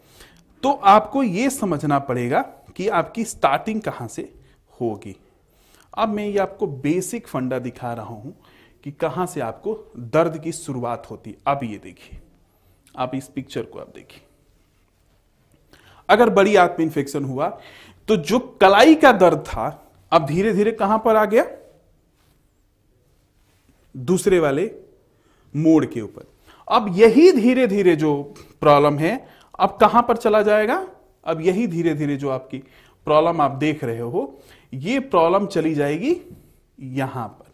तो 0.62 0.72
आपको 0.72 1.22
यह 1.22 1.48
समझना 1.48 1.98
पड़ेगा 2.00 2.40
कि 2.76 2.88
आपकी 2.90 3.24
स्टार्टिंग 3.24 3.80
कहाँ 3.80 4.06
से 4.08 4.22
होगी। 4.80 5.14
अब 5.92 6.08
मैं 6.08 6.26
ये 6.26 6.38
आपको 6.38 6.66
बेसिक 6.66 7.28
फंडा 7.28 7.58
दिखा 7.58 7.92
रहा 7.92 8.04
हूँ 8.06 8.34
कि 8.84 8.90
कहाँ 8.92 9.26
से 9.26 9.40
आपको 9.40 9.74
दर्द 9.96 10.38
की 10.42 10.52
शुरुआत 10.52 11.06
होती। 11.10 11.36
अब 11.46 11.60
ये 11.62 11.78
देखिए, 11.78 12.20
आप 12.94 13.14
इस 13.14 13.28
पिक्चर 13.28 13.62
को 13.62 13.78
आप 13.78 13.92
देखिए। 13.94 14.22
अगर 16.08 16.30
बड़ी 16.30 16.56
आंत 16.56 16.76
में 16.78 16.86
इंफेक्शन 16.86 17.24
हुआ 17.24 17.48
तो 18.08 18.16
जो 18.16 18.38
कलाई 18.60 18.94
का 18.94 19.12
दर्द 19.14 19.38
था 19.46 19.68
अब 20.12 20.26
धीरे 20.26 20.52
धीरे 20.52 20.72
कहाँ 20.72 20.98
पर 21.04 21.16
आ 21.16 21.24
गया? 21.24 21.44
दूसरे 23.94 24.38
वाले 24.38 24.70
मोड़ 25.54 25.84
के 25.84 26.00
ऊपर। 26.00 26.24
अब 26.68 26.86
यही 26.96 27.30
धीरे 27.32 27.66
धीरे 27.66 27.94
जो 27.96 28.12
प्रॉब्लम 28.60 28.98
है, 28.98 29.28
अब 29.60 29.76
कहाँ 29.80 30.02
पर 30.02 30.16
चला 30.16 30.42
जाएगा? 30.42 30.86
अब 31.26 31.40
यही 31.40 31.66
धीरे 31.66 31.94
धीरे 31.94 32.16
जो 32.16 32.28
आपकी 32.28 32.58
प्रॉब्लम 33.06 33.40
आप 33.40 33.50
देख 33.50 33.84
रहे 33.84 33.98
हो, 33.98 34.40
ये 34.74 34.98
प्रॉब्लम 35.00 35.46
चली 35.46 35.74
जाएगी 35.74 36.16
यहाँ 36.78 37.26
पर। 37.28 37.48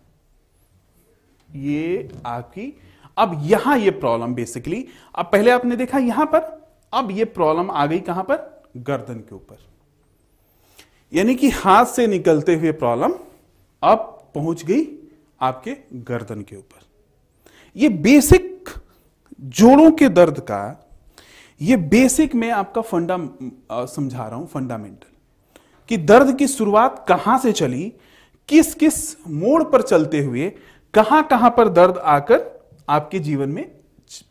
ये 1.59 2.09
आपकी, 2.27 2.73
अब 3.17 3.41
यहाँ 3.43 3.79
ये 3.79 3.91
प्रॉब्लम 3.91 4.35
बेसिकली 4.35 4.87
अब 5.15 5.25
पहले 5.25 5.51
आपने 5.51 5.77
देखा 5.77 5.99
यहाँ 5.99 6.27
पर, 6.27 6.41
अब 6.93 7.11
ये 7.11 7.25
प्रॉब्लम 7.25 7.71
आ 7.71 7.87
गई 7.87 8.01
कहाँ 8.01 8.25
पर? 8.25 8.65
गर्दन 8.77 9.19
के 9.19 9.35
ऊपर। 9.35 9.59
यानी 11.13 11.35
कि 11.35 11.49
हाथ 11.51 11.85
से 11.85 12.07
निकलते 12.07 12.55
हुए 12.55 12.73
प्रॉब्लम 12.73 13.13
अब 13.83 13.99
पहुँच 14.35 14.65
गई 14.65 14.87
आपके 15.41 15.77
गर्दन 15.95 16.41
के 16.43 16.57
ऊपर। 16.57 16.85
ये 17.77 17.89
बेसिक 17.89 18.69
जोड़ों 19.41 19.91
के 19.91 20.09
दर्द 20.09 20.39
का, 20.41 20.89
ये 21.61 21.77
बेसिक 21.77 22.35
मैं 22.35 22.51
आपका 22.51 22.81
फंडा 22.83 23.17
समझा 23.87 24.27
रहा 24.27 24.37
हूँ, 24.37 24.47
फंडामेंटल, 24.47 25.07
कि 25.91 25.97
दर्द 25.97 26.37
की 26.39 26.49
शुरुआत 26.49 27.05
कहाँ 27.09 27.39
से 27.39 27.53
चली, 27.53 27.93
किस 28.49 28.75
किस 28.75 29.29
मोड़ 29.29 29.63
पर 29.63 29.83
चलते 29.83 30.21
हुए, 30.21 30.49
कहाँ 30.95 31.23
कहाँ 31.23 31.51
पर 31.51 31.69
दर्द 31.69 31.99
आकर 31.99 32.45
आपके 32.89 33.19
जीवन 33.19 33.49
में 33.49 33.65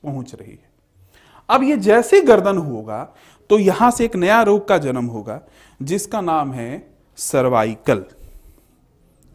पहुँच 0.04 0.34
रही 0.36 0.52
है। 0.52 0.64
अब 1.50 1.64
ये 1.64 1.78
जैसे 1.78 2.22
गर्दन 2.22 2.58
होगा 2.58 3.02
तो 3.50 3.60
यहाँ 3.60 3.90
से 3.92 4.06
एक 4.06 4.16
नया 4.16 4.42
रोग 4.44 4.68
का 4.68 4.78
जन्म 4.78 5.06
होगा, 5.08 5.42
जिसका 5.80 6.22
नाम 6.22 6.54
है 6.54 6.88
सर्वाइकल। 7.18 8.04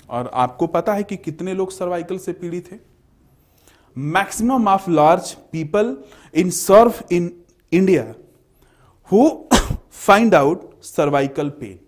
और 0.09 0.31
आपको 0.35 0.67
पता 0.69 0.95
है 0.95 1.03
कि 1.03 1.17
कितने 1.19 1.55
लोग 1.55 1.73
सर्वाइकल 1.73 2.19
से 2.19 2.33
पीड़ित 2.33 2.71
हैं? 2.73 2.81
Maximum 3.97 4.69
of 4.69 4.91
large 4.91 5.33
people 5.53 5.97
in 6.35 6.51
serve 6.51 7.03
in 7.13 7.33
India 7.73 8.03
who 9.11 9.29
find 9.91 10.35
out 10.35 10.83
cervical 10.85 11.49
pain. 11.51 11.79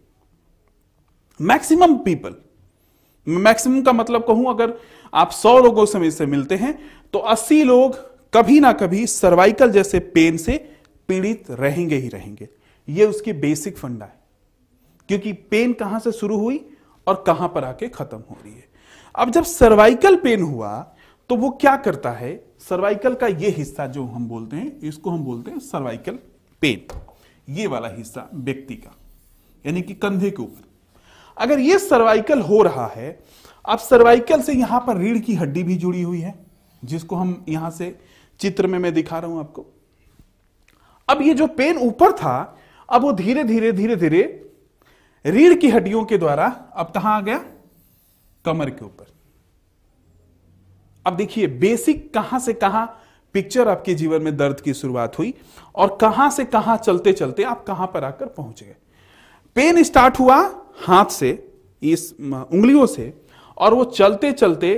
Maximum 1.41 1.97
people. 1.99 2.35
Maximum 3.27 3.83
का 3.83 3.93
मतलब 3.93 4.25
कहूँ, 4.27 4.49
अगर 4.51 4.73
आप 5.13 5.31
सौ 5.33 5.59
लोगों 5.59 5.87
से 5.87 6.27
मिलते 6.27 6.55
हैं 6.57 6.79
तो 7.13 7.19
अस्सी 7.19 7.63
लोग 7.65 7.97
कभी 8.35 8.61
ना 8.61 8.73
कभी 8.75 9.07
सर्वाइकल 9.07 9.71
जैसे 9.73 9.99
पेन 10.15 10.37
से 10.37 10.55
पीड़ित 11.09 11.51
रहेंगे 11.51 11.97
ही 11.97 12.09
रहेंगे। 12.09 12.49
ये 12.89 13.05
उसकी 13.07 13.33
बेसिक 13.35 13.79
फंडा 13.79 14.05
है। 14.05 14.21
क्योंकि 15.09 15.33
पेन 15.33 15.73
कहाँ 15.73 16.01
से 16.01 16.13
शुरू 16.13 16.39
हुई 16.39 16.65
और 17.07 17.23
कहाँ 17.27 17.49
पर 17.49 17.65
आके 17.65 17.89
खत्म 17.89 18.17
हो 18.21 18.37
रही 18.45 18.53
है। 18.53 18.65
अब 19.15 19.31
जब 19.31 19.45
सर्वाइकल 19.45 20.17
पेन 20.17 20.43
हुआ 20.43 20.79
तो 21.31 21.37
वो 21.37 21.51
क्या 21.53 21.77
करता 21.77 22.11
है? 22.11 22.35
सर्वाइकल 22.61 23.15
का 23.15 23.27
ये 23.27 23.49
हिस्सा 23.51 23.87
जो 23.87 24.05
हम 24.05 24.29
बोलते 24.29 24.57
हैं, 24.57 24.79
इसको 24.81 25.11
हम 25.11 25.25
बोलते 25.25 25.51
हैं 25.51 25.59
सर्वाइकल 25.61 26.19
पेन 26.63 27.01
ये 27.49 27.67
वाला 27.67 27.89
हिस्सा 27.89 28.29
व्यक्ति 28.35 28.75
का, 28.75 28.95
यानी 29.65 29.83
कि 29.83 29.95
कंधे 29.95 30.31
के 30.31 30.43
ऊपर। 30.43 30.71
अगर 31.37 31.59
ये 31.59 31.79
सर्वाइकल 31.79 32.41
हो 32.41 32.61
रहा 32.63 32.87
है, 32.87 33.19
अब 33.65 33.79
सर्वाइकल 33.79 34.43
से 34.43 34.53
यहाँ 34.53 34.81
पर 34.87 34.97
रीढ़ 34.97 35.19
की 35.19 35.35
हड्डी 35.35 35.63
भी 35.63 35.77
जुड़ी 35.77 36.03
हुई 36.03 36.21
है, 36.21 36.35
जिसको 36.83 37.17
हम 37.17 37.45
यहाँ 37.49 37.71
से 37.71 37.97
चित्र 38.41 38.67
में 38.67 38.79
मैं 38.79 38.93
दिखा 38.95 39.19
रहा 39.19 39.31
हूँ 39.31 39.41
आपको। 39.41 39.67
अब 41.13 41.23
ये 41.23 41.35
जो 41.35 41.47
पेन 41.47 41.79
ऊपर 41.79 42.13
था, 42.13 42.59
अब 42.89 43.03
वो 43.03 43.13
धीरे 43.13 43.45
धीरे 43.45 43.73
धीरे 43.73 43.97
धीरे 43.97 44.23
रीढ़ 45.25 45.55
की 45.55 45.69
हड्डियों 45.69 46.05
के 46.05 46.19
द्वारा 46.19 46.47
अब 46.77 46.91
कहाँ 46.95 47.17
आ 47.17 47.21
गया? 47.21 47.39
कमर 48.45 48.71
के 48.71 48.85
ऊपर। 48.85 49.07
अब 51.07 51.17
देखिए 51.17 51.47
बेसिक 51.47 52.13
कहाँ 52.15 52.41
से 52.41 52.53
कहाँ 52.55 52.87
पिक्चर 53.35 53.69
आपके 53.69 53.95
जीवन 53.95 54.23
में 54.23 54.37
दर्द 54.37 54.61
की 54.61 54.75
शुरुआत 54.75 55.19
हुई 55.19 55.33
और 55.75 55.97
कहाँ 56.01 56.29
से 56.31 56.45
कहाँ 56.45 56.77
चलते 56.77 57.13
चलते 57.13 57.43
आप 57.43 57.65
कहाँ 57.67 57.87
पर 57.95 58.05
आकर 58.05 58.27
पहुँच 58.27 58.63
गए। 58.63 58.75
पेन 59.57 59.83
स्टार्ट 59.83 60.19
हुआ 60.19 60.37
हाथ 60.87 61.11
से, 61.11 61.31
इस 61.83 62.13
उंगलियों 62.21 62.87
से 62.87 63.13
और 63.59 63.75
वो 63.75 63.85
चलते 63.85 64.33
चलते 64.33 64.75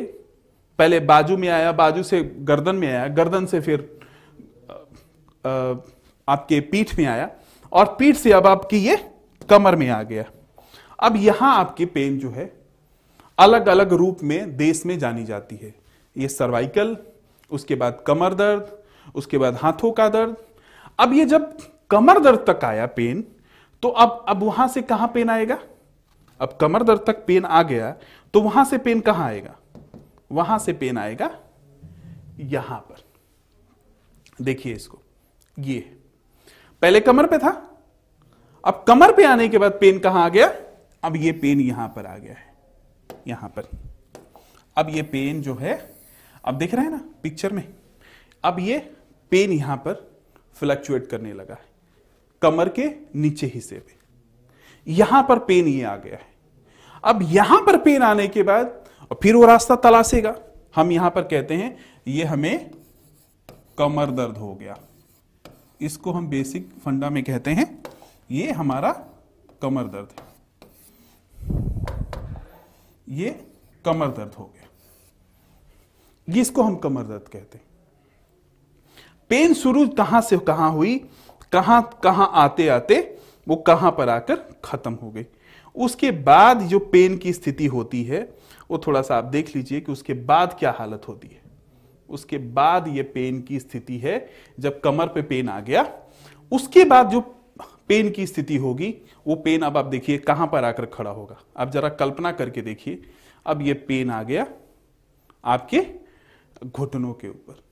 पहले 0.78 1.00
बाजू 1.02 1.36
में 1.36 1.48
आया, 1.48 1.72
बाजू 1.72 2.02
से 2.02 2.22
गर्दन 2.40 2.76
में 2.76 2.88
आया, 2.88 3.06
गर्दन 3.08 3.46
से 3.46 3.60
फिर 3.60 3.90
आपके 6.28 6.60
पीठ 6.62 6.98
में 6.98 7.04
आया 7.06 7.30
और 7.72 7.94
पीठ 7.98 8.16
से 8.16 8.32
अब 8.32 8.46
आपकी 8.46 8.78
ये 8.78 8.96
कमर 9.48 9.76
में 9.76 9.88
आ 9.88 10.02
गया। 10.02 10.24
अब 10.98 11.16
यहाँ 11.16 11.54
आपकी 11.56 11.84
पेन 11.86 12.18
जो 12.18 12.30
है 12.30 12.52
अलग 13.38 13.68
अलग 13.68 13.92
रूप 13.92 14.18
में 14.22 14.56
देश 14.56 14.84
में 14.86 14.98
जानी 14.98 15.24
जाती 15.24 15.56
है। 15.56 15.74
ये 16.16 16.28
सर्वाइकल 16.28 16.96
उसके 17.50 17.74
बाद 17.74 18.02
कमर 18.06 18.34
दर्द, 18.34 18.66
उसके 19.14 19.38
बाद 19.38 19.54
हाथों 19.54 19.90
का 19.92 20.08
दर्द। 20.08 20.36
अब 20.98 21.12
ये 21.12 21.24
जब 21.24 21.56
कमर 21.90 22.20
दर्द 22.20 22.44
तक 22.48 22.64
आया 22.64 22.86
पेन 22.88 23.24
तो 23.82 23.88
अब 23.90 24.24
अब 24.28 24.42
वहाँ 24.42 24.68
से 24.68 24.82
कहाँ 24.82 25.10
पेन 25.14 25.30
आएगा? 25.30 25.58
अब 26.40 26.56
कमर 26.60 26.82
दर्द 26.82 27.04
तक 27.06 27.24
पेन 27.26 27.44
आ 27.44 27.62
गया 27.62 27.94
तो 28.34 28.40
वहाँ 28.40 28.64
से 28.64 28.78
पेन 28.78 29.00
कहाँ 29.00 29.26
आएगा? 29.26 29.54
वहाँ 30.32 30.58
से 30.58 30.72
पेन 30.72 30.98
आएगा 30.98 31.30
यहाँ 32.40 32.78
पर। 32.80 33.02
देखिए 34.40 34.72
इसको। 34.74 34.98
ये 35.56 35.96
पहले 36.84 37.00
कमर 37.00 37.26
पे 37.26 37.36
था। 37.38 37.50
अब 38.64 38.84
कमर 38.88 39.12
पे 39.12 39.24
आने 39.24 39.48
के 39.48 39.58
बाद 39.58 39.72
पेन 39.72 39.98
कहाँ 39.98 40.24
आ 40.24 40.28
गया? 40.28 40.46
अब 41.02 41.16
ये 41.16 41.32
पेन 41.32 41.60
यहाँ 41.60 41.86
पर 41.88 42.06
आ 42.06 42.16
गया 42.16 42.34
है। 42.34 43.20
यहाँ 43.28 43.48
पर 43.48 43.68
अब 44.76 44.90
ये 44.90 45.02
पेन 45.02 45.40
जो 45.42 45.54
है, 45.54 45.78
अब 46.44 46.58
देख 46.58 46.74
रहे 46.74 46.84
हैं 46.84 46.92
ना 46.92 47.00
पिक्चर 47.22 47.52
में। 47.52 47.62
अब 48.44 48.60
ये 48.60 48.78
पेन 49.32 49.52
यहाँ 49.52 49.76
पर 49.76 49.94
फ्लक्चुएट 50.56 51.06
करने 51.06 51.32
लगा 51.32 51.54
है। 51.54 51.66
कमर 52.42 52.68
के 52.68 52.90
नीचे 53.16 53.46
हिस्से 53.46 53.76
पे। 53.76 53.96
यहाँ 54.86 55.26
पर 55.28 55.38
पेन 55.38 55.68
ये 55.68 55.82
आ 55.82 55.96
गया 55.96 56.14
है। 56.14 56.32
अब 57.04 57.28
यहाँ 57.32 57.60
पर 57.60 57.78
पेन 57.78 58.02
आने 58.02 58.28
के 58.28 58.42
बाद, 58.42 58.66
और 59.10 59.18
फिर 59.22 59.36
वो 59.36 59.46
रास्ता 59.46 59.76
तलाशेगा। 59.76 60.36
हम 60.76 60.92
यहाँ 60.92 61.10
पर 61.10 61.22
कहते 61.22 61.54
हैं, 61.54 61.76
ये 62.08 62.24
हमें 62.24 62.70
कमर 63.78 64.10
दर्द 64.10 64.36
हो 64.36 64.54
गया। 64.54 64.78
इसको 65.84 66.12
हम 66.12 66.28
बेसिक 66.28 66.70
फंडा 66.84 67.10
में 67.10 67.24
कहते 67.24 67.50
हैं। 67.50 67.82
ये 68.30 68.52
हमारा 68.52 68.92
कमर 69.62 69.84
दर्द 69.84 70.08
है। 70.12 70.34
ये 73.08 73.46
कमर 73.84 74.08
दर्द 74.08 74.34
हो 74.38 74.44
गया। 74.44 76.40
इसको 76.40 76.62
हम 76.62 76.76
कमर 76.76 77.02
दर्द 77.02 77.28
कहते 77.28 77.58
हैं। 77.58 77.64
पेन 79.28 79.54
शुरू 79.54 79.88
कहाँ 79.88 80.20
से 80.20 80.38
कहाँ 80.38 80.70
हुई? 80.72 80.98
कहाँ 81.52 81.98
कहाँ 82.02 82.30
आते 82.34 82.68
आते 82.68 83.18
वो 83.48 83.56
कहाँ 83.56 83.90
पर 83.90 84.08
आकर 84.08 84.36
खत्म 84.64 84.94
हो 84.94 85.10
गई। 85.10 85.26
उसके 85.76 86.10
बाद 86.10 86.60
जो 86.60 86.78
पेन 86.78 87.18
की 87.18 87.32
स्थिति 87.32 87.66
होती 87.66 88.04
है, 88.04 88.34
वो 88.70 88.78
थोड़ा 88.78 89.02
सा 89.02 89.16
आप 89.16 89.24
देख 89.24 89.56
लीजिए 89.56 89.80
कि 89.80 89.92
उसके 89.92 90.14
बाद 90.14 90.56
क्या 90.58 90.76
हालत 90.78 91.02
होती 91.08 91.28
है। 91.28 91.43
उसके 92.08 92.38
बाद 92.38 92.88
ये 92.88 93.02
पेन 93.02 93.40
की 93.42 93.60
स्थिति 93.60 93.98
है, 93.98 94.30
जब 94.60 94.80
कमर 94.80 95.08
पे 95.08 95.22
पेन 95.22 95.48
आ 95.48 95.60
गया, 95.60 95.82
उसके 96.52 96.84
बाद 96.84 97.10
जो 97.10 97.20
पेन 97.88 98.10
की 98.10 98.26
स्थिति 98.26 98.56
होगी, 98.56 98.94
वो 99.26 99.34
पेन 99.34 99.62
अब 99.62 99.76
आप 99.76 99.84
देखिए 99.84 100.18
कहाँ 100.18 100.46
पर 100.46 100.64
आकर 100.64 100.86
खड़ा 100.86 101.10
होगा। 101.10 101.40
आप 101.56 101.70
जरा 101.70 101.88
कल्पना 101.88 102.32
करके 102.32 102.62
देखिए, 102.62 103.02
अब 103.46 103.62
ये 103.62 103.74
पेन 103.74 104.10
आ 104.10 104.22
गया 104.22 104.46
आपके 105.44 105.86
घुटनों 106.66 107.12
के 107.14 107.28
ऊपर। 107.28 107.62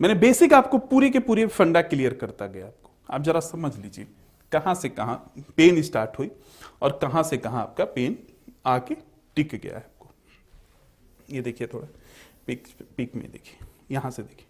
मैंने 0.00 0.14
बेसिक 0.14 0.52
आपको 0.52 0.78
पूरी 0.78 1.10
के 1.10 1.18
पूरे 1.18 1.46
फंडा 1.46 1.82
क्लियर 1.82 2.14
करता 2.14 2.46
गया 2.46 2.66
आपको। 2.66 2.90
आप 3.10 3.22
जरा 3.22 3.40
समझ 3.40 3.76
लीजिए, 3.76 4.06
कहाँ 4.52 4.74
से 4.74 4.88
कहाँ 4.88 5.32
पेन 5.56 5.82
स्टार्ट 5.82 6.18
हुई 6.18 6.30
और 6.82 6.98
कहाँ 7.02 7.22
से 7.22 7.36
कहाँ 7.36 7.62
आपका 7.62 7.84
पेन 7.84 8.18
आके 8.66 8.94
टिक 9.36 9.54
गया 9.54 9.72
है 9.72 9.84
आपको। 9.84 10.08
ये 11.30 11.42
देखिए 11.42 11.66
थोड़ा। 11.66 11.86
पिक 12.50 12.66
पिक 12.96 13.14
में 13.14 13.30
देखिए, 13.32 13.66
यहाँ 13.90 14.10
से 14.10 14.22
देखिए। 14.22 14.46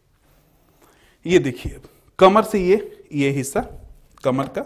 ये 1.26 1.38
देखिए 1.38 1.72
अब, 1.74 1.82
कमर 2.18 2.44
से 2.44 2.58
ये 2.60 3.06
ये 3.12 3.30
हिस्सा, 3.30 3.60
कमर 4.24 4.48
का, 4.48 4.64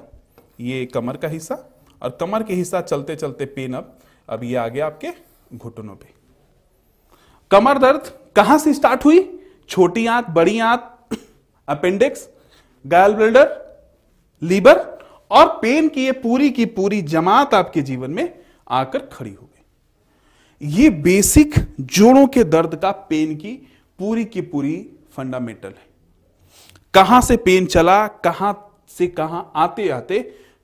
ये 0.61 0.85
कमर 0.87 1.17
का 1.17 1.29
हिस्सा, 1.29 1.55
और 2.03 2.17
कमर 2.21 2.43
के 2.43 2.55
हिस्सा 2.55 2.81
चलते 2.81 3.17
चलते 3.17 3.47
पेन 3.47 3.75
अब 3.75 3.99
अब 4.29 4.45
ये 4.45 4.55
आ 4.57 4.67
गया 4.69 4.87
आपके 4.87 5.11
घुटनों 5.53 5.95
पे। 5.97 6.13
कमर 7.51 7.79
दर्द 7.79 8.13
कहाँ 8.37 8.59
से 8.59 8.75
स्टार्ट 8.75 9.05
हुई? 9.05 9.21
छोटी 9.71 10.07
आंत 10.07 10.29
बड़ी 10.31 10.59
आंत 10.61 11.19
अपेंडिक्स 11.69 12.29
गायल 12.85 13.15
ब्लडर, 13.15 13.49
लीवर, 14.43 14.79
और 15.31 15.47
पेन 15.63 15.89
की 15.89 16.05
ये 16.05 16.13
पूरी 16.15 16.51
की 16.51 16.65
पूरी 16.73 17.03
जमात 17.05 17.55
आपके 17.55 17.83
जीवन 17.83 18.11
में 18.11 18.43
आकर 18.71 19.07
खड़ी 19.07 19.33
हो 19.33 19.49
ये 20.61 20.91
बेसिक 20.91 21.55
जोड़ों 21.81 22.27
के 22.27 22.45
दर्द 22.45 22.75
का 22.77 22.91
पेन 23.09 23.35
की 23.37 23.53
पूरी 23.99 24.25
की 24.25 24.41
पूरी 24.41 24.77
फंडामेंटल 25.13 25.69
है। 25.69 25.93
कहाँ 26.95 27.21
से 27.21 27.37
पेन 27.37 27.67
चला, 27.67 28.07
कहाँ 28.07 28.71
से 28.89 29.07
कहाँ 29.07 29.53
आते 29.57 29.89
आते, 29.89 30.21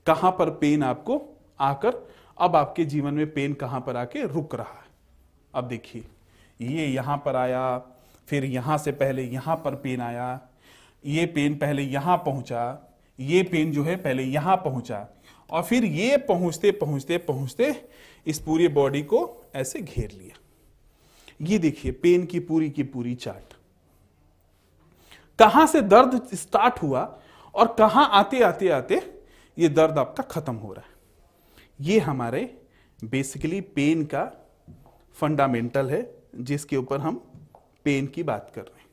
कहाँ 0.07 0.31
पर 0.31 0.49
पेन 0.49 0.83
आपको 0.83 1.21
आकर, 1.59 2.07
अब 2.37 2.55
आपके 2.55 2.85
जीवन 2.85 3.13
में 3.13 3.33
पेन 3.33 3.53
कहाँ 3.53 3.79
पर 3.79 3.97
आके 3.97 4.25
रुक 4.27 4.55
रहा 4.55 4.73
है। 4.73 4.89
अब 5.53 5.67
देखिए, 5.67 6.03
ये 6.59 6.85
यहाँ 6.87 7.17
पर 7.17 7.35
आया, 7.35 7.77
फिर 8.27 8.45
यहाँ 8.45 8.77
से 8.77 8.91
पहले 8.91 9.23
यहाँ 9.23 9.55
पर 9.55 9.75
पेन 9.75 10.01
आया, 10.01 10.39
ये 11.03 11.25
पेन 11.25 11.55
पहले 11.55 11.83
यहाँ 11.83 12.17
पहुँचा, 12.17 12.89
ये 13.19 13.43
पेन 13.43 13.71
जो 13.71 13.83
है 13.83 13.95
पहले 13.95 14.23
यहाँ 14.23 14.55
पहुँचा 14.57 15.07
और 15.51 15.63
फिर 15.63 15.85
ये 15.85 16.17
पहुँचते 16.17 16.71
पहुँचते 16.71 17.17
पहुँचते 17.17 17.73
इस 18.27 18.39
पूरी 18.39 18.67
बॉडी 18.67 19.01
को 19.03 19.19
ऐसे 19.55 19.81
घेर 19.81 20.11
लिया। 20.11 20.37
ये 21.41 21.57
देखिए 21.59 21.91
पेन 21.91 22.25
की 22.25 22.39
पूरी 22.39 22.69
की 22.69 22.83
पूरी 22.83 23.15
चार्ट 23.15 23.53
कहाँ 25.39 25.65
से 25.67 25.81
दर्द 25.81 26.29
स्टार्ट 26.33 26.81
हुआ 26.81 27.01
और 27.53 27.75
कहाँ 27.79 28.09
आते 28.13 28.41
आते 28.43 28.69
आते 28.69 29.01
ये 29.57 29.69
दर्द 29.69 29.97
आपका 29.97 30.23
खत्म 30.23 30.55
हो 30.55 30.73
रहा 30.73 30.85
है। 30.85 30.89
ये 31.79 31.99
हमारे 31.99 32.43
बेसिकली 32.99 33.61
पेन 33.61 34.03
का 34.05 34.23
फंडामेंटल 35.15 35.89
है, 35.89 36.01
जिसके 36.35 36.77
ऊपर 36.77 36.99
हम 36.99 37.15
पेन 37.85 38.07
की 38.07 38.23
बात 38.23 38.51
कर 38.55 38.61
रहे 38.61 38.79
हैं। 38.79 38.89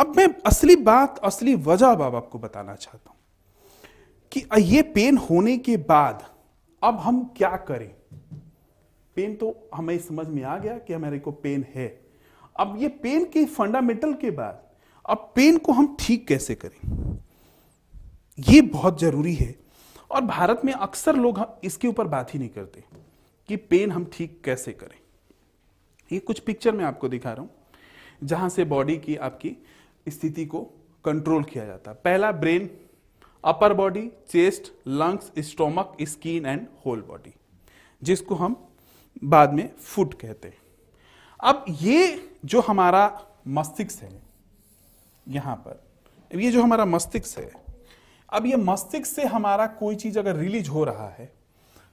अब 0.00 0.16
मैं 0.16 0.28
असली 0.46 0.76
बात, 0.76 1.18
असली 1.18 1.54
वजह 1.54 1.86
अब 1.86 2.14
आपको 2.14 2.38
बताना 2.38 2.74
चाहता 2.74 3.10
हूँ। 3.10 3.17
कि 4.32 4.44
ये 4.58 4.82
पेन 4.84 5.16
होने 5.18 5.56
के 5.58 5.76
बाद 5.76 6.24
अब 6.82 6.98
हम 6.98 7.22
क्या 7.36 7.56
करें? 7.58 7.90
पेन 9.16 9.34
तो 9.34 9.54
हमें 9.74 9.96
समझ 9.98 10.26
में 10.26 10.42
आ 10.42 10.56
गया 10.58 10.76
कि 10.78 10.92
हमारे 10.92 11.18
को 11.18 11.30
पेन 11.32 11.64
है। 11.74 11.86
अब 12.56 12.76
ये 12.78 12.88
पेन 12.88 13.24
के 13.24 13.44
फंडामेंटल 13.44 14.12
के 14.14 14.30
बाद, 14.30 14.62
अब 15.04 15.32
पेन 15.36 15.58
को 15.58 15.72
हम 15.72 15.96
ठीक 16.00 16.26
कैसे 16.28 16.54
करें? 16.54 17.18
ये 18.38 18.60
बहुत 18.62 19.00
ज़रूरी 19.00 19.34
है। 19.34 19.54
और 20.10 20.20
भारत 20.20 20.60
में 20.64 20.72
अक्सर 20.72 21.16
लोग 21.16 21.40
इसके 21.64 21.88
ऊपर 21.88 22.06
बात 22.06 22.34
ही 22.34 22.38
नहीं 22.38 22.48
करते 22.48 22.84
कि 23.48 23.56
पेन 23.56 23.92
हम 23.92 24.04
ठीक 24.12 24.40
कैसे 24.44 24.72
करें। 24.72 24.98
ये 26.10 26.18
कुछ 26.18 26.38
पिक्चर 26.38 26.72
मैं 26.72 26.84
आपको 26.84 27.08
दिखा 27.08 27.32
रहा 27.32 27.42
हूँ, 27.42 27.50
जहाँ 28.24 28.48
से 28.48 28.64
बॉडी 28.64 28.96
की 28.96 29.16
आपकी 29.16 29.56
स्थिति 30.06 30.44
को 30.46 30.60
कंट्रोल 31.04 31.42
किया 31.42 31.64
जाता 31.64 31.90
है। 31.90 31.96
पहला 32.04 32.30
brain 32.32 32.70
upper 33.44 33.72
body 33.74 34.08
chest 34.30 34.72
lungs 34.86 35.30
stomach 35.40 35.96
skin 36.02 36.46
and 36.46 36.66
whole 36.86 37.00
body 37.02 37.34
जिसको 38.02 38.34
हम 38.34 38.56
बाद 39.24 39.52
में 39.52 39.68
फुट 39.76 40.14
कहते 40.14 40.48
हैं। 40.48 40.58
अब 41.40 41.64
ये 41.80 42.30
जो 42.44 42.60
हमारा 42.60 43.02
मस्तिष्क 43.48 44.02
है, 44.02 44.10
यहाँ 45.26 45.56
पर 45.58 46.38
ये 46.38 46.50
जो 46.50 46.62
हमारा 46.62 46.84
मस्तिष्क 46.84 47.38
है, 47.38 47.50
अब 48.28 48.46
ये 48.46 48.56
मस्तिष्क 48.56 49.06
से 49.06 49.24
हमारा 49.26 49.66
कोई 49.78 49.96
चीज़ 49.96 50.18
अगर 50.18 50.36
रिलीज़ 50.36 50.68
हो 50.70 50.84
रहा 50.84 51.08
है 51.08 51.32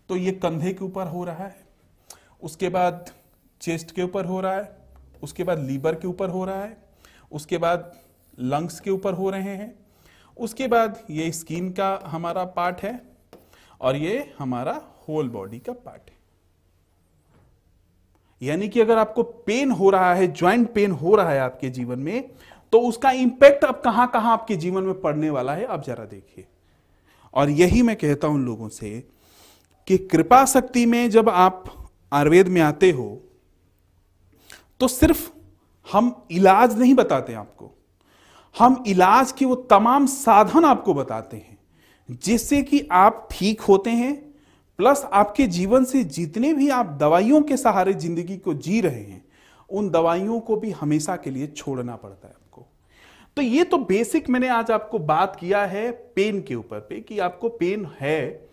तो 0.09 0.15
ये 0.15 0.31
कंधे 0.33 0.73
के 0.73 0.85
ऊपर 0.85 1.07
हो 1.07 1.23
रहा 1.23 1.45
है, 1.45 1.63
उसके 2.43 2.69
बाद 2.69 3.11
चेस्ट 3.61 3.91
के 3.91 4.03
ऊपर 4.03 4.25
हो 4.25 4.41
रहा 4.41 4.55
है, 4.55 4.77
उसके 5.23 5.43
बाद 5.43 5.59
लीवर 5.59 5.95
के 5.95 6.07
ऊपर 6.07 6.29
हो 6.29 6.43
रहा 6.45 6.61
है, 6.61 6.77
उसके 7.31 7.57
बाद 7.57 7.91
लंग्स 8.37 8.79
के 8.79 8.91
ऊपर 8.91 9.13
हो 9.13 9.29
रहे 9.29 9.55
हैं 9.55 9.73
उसके 10.37 10.67
बाद 10.67 11.03
ये 11.09 11.31
स्किन 11.31 11.69
का 11.71 11.99
हमारा 12.05 12.43
पार्ट 12.55 12.81
है 12.81 12.99
और 13.81 13.95
ये 13.95 14.33
हमारा 14.39 14.81
होल 15.07 15.29
बॉडी 15.29 15.59
का 15.59 15.73
पार्ट 15.73 16.09
है। 16.09 16.15
यानी 18.41 18.67
कि 18.69 18.81
अगर 18.81 18.97
आपको 18.97 19.23
पेन 19.23 19.71
हो 19.71 19.89
रहा 19.89 20.13
है 20.13 20.31
ज्वाइंट 20.33 20.73
पेन 20.73 20.91
हो 20.91 21.15
रहा 21.15 21.29
है 21.29 21.39
आपके 21.39 21.69
जीवन 21.69 21.99
में 21.99 22.29
तो 22.73 22.79
उसका 22.79 23.11
इंपैक्ट 23.11 23.63
अब 23.65 23.81
कहाँ 23.81 24.07
कहाँ 24.07 24.31
आपके 24.33 24.55
जीवन 24.55 24.83
में 24.83 24.99
पड़ने 25.01 25.29
वाला 25.29 25.53
है, 25.53 25.65
आप 25.65 25.83
जरा 25.83 26.05
देखिए। 26.05 26.45
और 27.33 27.49
यही 27.49 27.81
मैं 27.81 27.95
कहता 27.95 28.27
हूँ 28.27 28.39
लोगों 28.39 28.69
से 28.69 29.03
कि 29.87 29.97
कृपा 29.97 30.43
शक्ति 30.45 30.85
में 30.85 31.09
जब 31.09 31.29
आप 31.29 31.63
आयुर्वेद 32.11 32.47
में 32.47 32.61
आते 32.61 32.91
हो 32.91 33.21
तो 34.79 34.87
सिर्फ़ 34.87 35.29
हम 35.87 36.27
इलाज 36.31 36.77
नहीं 36.79 36.93
बताते 36.93 37.33
आपको। 37.33 37.71
हम 38.55 38.83
इलाज 38.87 39.31
के 39.31 39.45
वो 39.45 39.55
तमाम 39.69 40.05
साधन 40.05 40.65
आपको 40.65 40.93
बताते 40.93 41.37
हैं, 41.37 41.57
जिससे 42.09 42.61
कि 42.61 42.87
आप 42.91 43.27
ठीक 43.31 43.61
होते 43.61 43.89
हैं, 43.89 44.15
प्लस 44.79 45.03
आपके 45.13 45.47
जीवन 45.47 45.85
से 45.85 46.03
जितने 46.03 46.53
भी 46.53 46.69
आप 46.69 46.97
दवाइयों 46.99 47.41
के 47.41 47.57
सहारे 47.57 47.93
ज़िंदगी 47.93 48.37
को 48.37 48.53
जी 48.53 48.79
रहे 48.81 49.01
हैं, 49.01 49.23
उन 49.69 49.89
दवाइयों 49.89 50.39
को 50.39 50.55
भी 50.55 50.71
हमेशा 50.71 51.15
के 51.15 51.29
लिए 51.29 51.47
छोड़ना 51.47 51.95
पड़ता 51.95 52.27
है 52.27 52.33
आपको। 52.33 52.65
तो 53.37 53.41
ये 53.41 53.63
तो 53.63 53.77
बेसिक 53.77 54.29
मैंने 54.29 54.47
आज 54.47 54.71
आपको 54.71 54.99
बात 54.99 55.35
किया 55.35 55.65
है 55.65 55.91
पेन 55.91 56.41
के 56.41 56.55
ऊपर 56.55 56.79
पे, 56.79 56.99
कि 57.01 57.19
आपको 57.19 57.49
पेन 57.49 57.87
है 57.99 58.47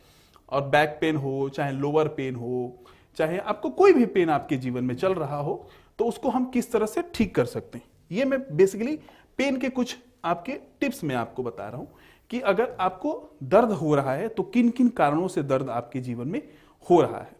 और 0.48 0.62
बैक 0.62 0.98
पेन 1.00 1.16
हो, 1.16 1.48
चाहे 1.48 1.72
लोअर 1.72 2.08
पेन 2.08 2.34
हो, 2.34 2.84
चाहे 3.16 3.38
आपको 3.38 3.70
कोई 3.70 3.92
भी 3.92 4.06
पेन 4.06 4.30
आपके 4.30 4.56
जीवन 4.56 4.84
में 4.84 4.94
चल 4.94 5.14
रहा 5.14 5.38
हो 5.38 5.64
तो 5.98 6.04
उसको 6.04 6.28
हम 6.28 6.44
किस 6.44 6.70
तरह 6.72 6.86
से 6.86 7.02
ठीक 7.14 7.34
कर 7.34 7.44
सकते 7.44 7.78
हैं? 7.78 7.84
ये 8.10 8.24
मैं 8.24 8.38
बेसिकली 8.56 8.98
पेन 9.42 9.56
के 9.56 9.68
कुछ 9.68 9.96
आपके 10.24 10.52
टिप्स 10.80 11.02
में 11.04 11.14
आपको 11.14 11.42
बता 11.42 11.68
रहा 11.68 11.76
हूँ 11.76 11.94
कि 12.30 12.40
अगर 12.40 12.76
आपको 12.80 13.12
दर्द 13.42 13.70
हो 13.70 13.94
रहा 13.94 14.12
है 14.14 14.28
तो 14.28 14.42
किन 14.42 14.68
किन 14.70 14.88
कारणों 14.88 15.28
से 15.28 15.42
दर्द 15.42 15.70
आपके 15.70 16.00
जीवन 16.00 16.28
में 16.28 16.42
हो 16.90 17.00
रहा 17.00 17.18
है? 17.18 17.34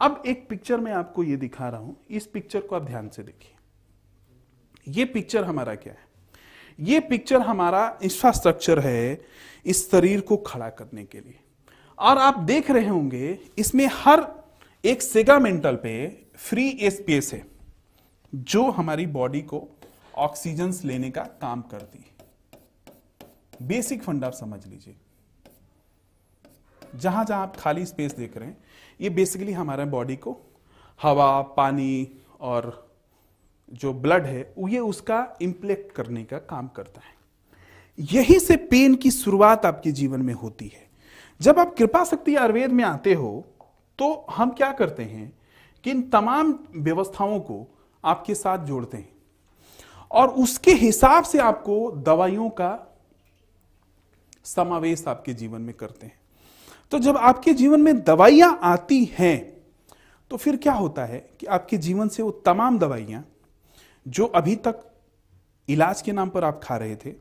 अब 0.00 0.22
एक 0.26 0.48
पिक्चर 0.48 0.80
में 0.80 0.92
आपको 0.92 1.22
ये 1.24 1.36
दिखा 1.36 1.68
रहा 1.68 1.80
हूँ। 1.80 1.96
इस 2.10 2.26
पिक्चर 2.26 2.60
को 2.60 2.76
आप 2.76 2.82
ध्यान 2.82 3.08
से 3.08 3.22
देखिए। 3.22 3.56
ये 4.88 5.04
पिक्चर 5.04 5.44
हमारा 5.44 5.74
क्या 5.74 5.92
है? 5.92 6.06
ये 6.78 7.00
पिक्चर 7.00 7.40
हमारा 7.40 7.98
इंफ्रास्ट्रक्चर 8.02 8.78
है 8.78 9.20
इस 9.66 9.90
शरीर 9.90 10.20
को 10.20 10.36
खड़ा 10.36 10.68
करने 10.70 11.04
के 11.04 11.20
लिए। 11.20 11.38
और 11.98 12.18
आप 12.18 12.38
देख 12.38 12.70
रहे 12.70 12.88
होंगे, 12.88 13.38
इसमें 13.58 13.88
हर 13.92 14.26
एक 14.84 15.02
सेगामेंटल 15.02 15.76
पे 15.76 16.08
फ्री 16.36 16.90
स्पेस 16.90 17.32
है, 17.32 17.44
जो 18.32 18.70
हमारी 18.70 19.06
बॉडी 19.06 19.40
को 19.42 19.68
ऑक्सीजन 20.22 20.72
लेने 20.84 21.10
का 21.10 21.22
काम 21.40 21.62
करती 21.62 21.98
है। 21.98 23.66
बेसिक 23.66 24.02
फंड 24.02 24.24
आप 24.24 24.32
समझ 24.32 24.66
लीजिए। 24.66 24.96
जहाँ 26.96 27.24
जहाँ 27.24 27.42
आप 27.42 27.56
खाली 27.56 27.84
स्पेस 27.86 28.14
देख 28.14 28.36
रहे 28.36 28.48
हैं, 28.48 28.56
ये 29.00 29.10
बेसिकली 29.10 29.52
हमारे 29.52 29.84
बॉडी 29.86 30.16
को 30.16 30.36
हवा, 31.00 31.40
पानी 31.42 32.08
और 32.40 32.90
जो 33.72 33.92
ब्लड 33.92 34.26
है, 34.26 34.40
ये 34.68 34.78
उसका 34.78 35.36
इंप्लेक्ट 35.42 35.92
करने 35.92 36.24
का 36.24 36.38
काम 36.38 36.68
करता 36.68 37.00
है। 37.00 37.14
यही 37.98 38.38
से 38.40 38.56
पेन 38.56 38.94
की 38.94 39.10
शुरुआत 39.10 39.66
आपके 39.66 39.92
जीवन 39.92 40.22
में 40.22 40.34
होती 40.34 40.66
है। 40.66 40.90
जब 41.40 41.58
आप 41.58 41.74
कृपा 41.76 42.04
शक्ति 42.04 42.34
आयुर्वेद 42.36 42.72
में 42.72 42.84
आते 42.84 43.14
हो 43.14 43.44
तो 43.98 44.14
हम 44.30 44.50
क्या 44.50 44.72
करते 44.72 45.02
हैं 45.02 45.32
कि 45.84 45.90
इन 45.90 46.02
तमाम 46.10 46.58
व्यवस्थाओं 46.76 47.38
को 47.40 47.66
आपके 48.04 48.34
साथ 48.34 48.64
जोड़ते 48.66 48.96
हैं। 48.96 49.11
और 50.12 50.28
उसके 50.28 50.72
हिसाब 50.72 51.24
से 51.24 51.38
आपको 51.38 51.90
दवाइयों 52.06 52.48
का 52.50 52.70
समावेश 54.44 55.04
आपके 55.08 55.32
जीवन 55.34 55.60
में 55.60 55.74
करते 55.74 56.06
हैं। 56.06 56.20
तो 56.92 56.98
जब 56.98 57.16
आपके 57.16 57.54
जीवन 57.54 57.80
में 57.80 58.02
दवाइयाँ 58.04 58.58
आती 58.62 59.04
हैं 59.18 59.38
तो 60.30 60.36
फिर 60.36 60.56
क्या 60.56 60.72
होता 60.72 61.04
है 61.04 61.18
कि 61.40 61.46
आपके 61.46 61.76
जीवन 61.78 62.08
से 62.08 62.22
वो 62.22 62.30
तमाम 62.46 62.78
दवाइयाँ, 62.78 63.24
जो 64.06 64.26
अभी 64.26 64.54
तक 64.56 64.82
इलाज 65.68 66.02
के 66.02 66.12
नाम 66.12 66.28
पर 66.28 66.44
आप 66.44 66.60
खा 66.64 66.76
रहे 66.76 66.96
थे, 66.96 67.12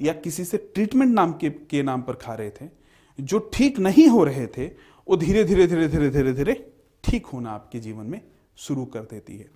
या 0.00 0.12
किसी 0.14 0.44
से 0.44 0.56
ट्रीटमेंट 0.74 1.12
नाम 1.14 1.32
के 1.32 1.50
के 1.50 1.82
नाम 1.82 2.02
पर 2.02 2.14
खा 2.14 2.34
रहे 2.34 2.50
थे, 2.50 2.68
जो 3.18 3.38
ठीक 3.54 3.78
नहीं 3.78 4.06
हो 4.08 4.24
रहे 4.24 4.46
थे, 4.46 4.66
वो 5.06 5.16
धीरे 5.16 5.44
धीरे 5.44 5.66
धीरे 5.66 5.88
धीरे 5.88 6.10
धीरे 6.10 6.32
धीरे, 6.32 6.54
ठीक 7.04 7.26
होना 7.26 7.50
आपके 7.50 7.80
जीवन 7.80 8.06
में 8.06 8.20
शुरू 8.58 8.84
कर 8.84 9.00
देती 9.00 9.36
है। 9.36 9.48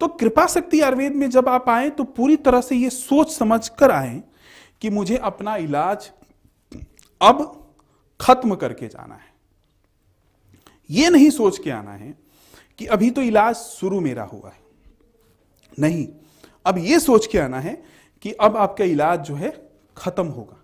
तो 0.00 0.08
कृपा 0.10 0.46
शक्ति 0.46 0.80
आयुर्वेद 0.80 1.14
में 1.14 1.28
जब 1.30 1.48
आप 1.48 1.68
आए 1.68 1.90
तो 1.90 2.04
पूरी 2.04 2.36
तरह 2.36 2.60
से 2.60 2.76
ये 2.76 2.90
सोच 2.90 3.32
समझ 3.32 3.68
कर 3.68 3.90
आए 3.90 4.22
कि 4.82 4.90
मुझे 4.90 5.16
अपना 5.16 5.56
इलाज 5.56 6.10
अब 7.20 7.44
खत्म 8.20 8.54
करके 8.54 8.88
जाना 8.88 9.14
है। 9.14 9.30
ये 10.90 11.10
नहीं 11.10 11.30
सोच 11.30 11.58
के 11.58 11.70
आना 11.70 11.92
है 11.92 12.14
कि 12.78 12.86
अभी 12.86 13.10
तो 13.10 13.22
इलाज 13.22 13.54
शुरू 13.54 14.00
मेरा 14.00 14.24
हुआ 14.24 14.48
है। 14.48 14.60
नहीं, 15.78 16.06
अब 16.66 16.78
ये 16.78 16.98
सोच 17.00 17.26
के 17.26 17.38
आना 17.38 17.60
है 17.60 17.82
कि 18.22 18.32
अब 18.32 18.56
आपका 18.56 18.84
इलाज 18.84 19.20
जो 19.20 19.34
है 19.34 19.50
खत्म 19.96 20.26
होगा। 20.26 20.58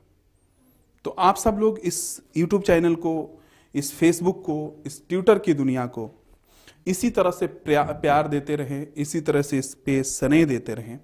तो 1.05 1.11
आप 1.11 1.37
सब 1.37 1.59
लोग 1.59 1.79
इस 1.79 2.21
YouTube 2.37 2.67
चैनल 2.67 2.95
को, 2.95 3.43
इस 3.75 3.93
फेसबुक 3.95 4.43
को, 4.47 4.83
इस 4.87 5.03
ट्विटर 5.09 5.39
की 5.39 5.55
दुनिया 5.55 5.87
को 5.87 6.11
इसी 6.89 7.11
तरह 7.11 7.31
से 7.31 7.47
प्या- 7.47 8.01
प्यार 8.01 8.29
देते 8.29 8.57
रहें, 8.57 8.87
इसी 8.97 9.21
तरह 9.21 9.43
से 9.43 9.59
इस 9.59 9.75
पे 9.75 10.03
स्नेह 10.03 10.45
देते 10.45 10.75
रहें। 10.75 11.01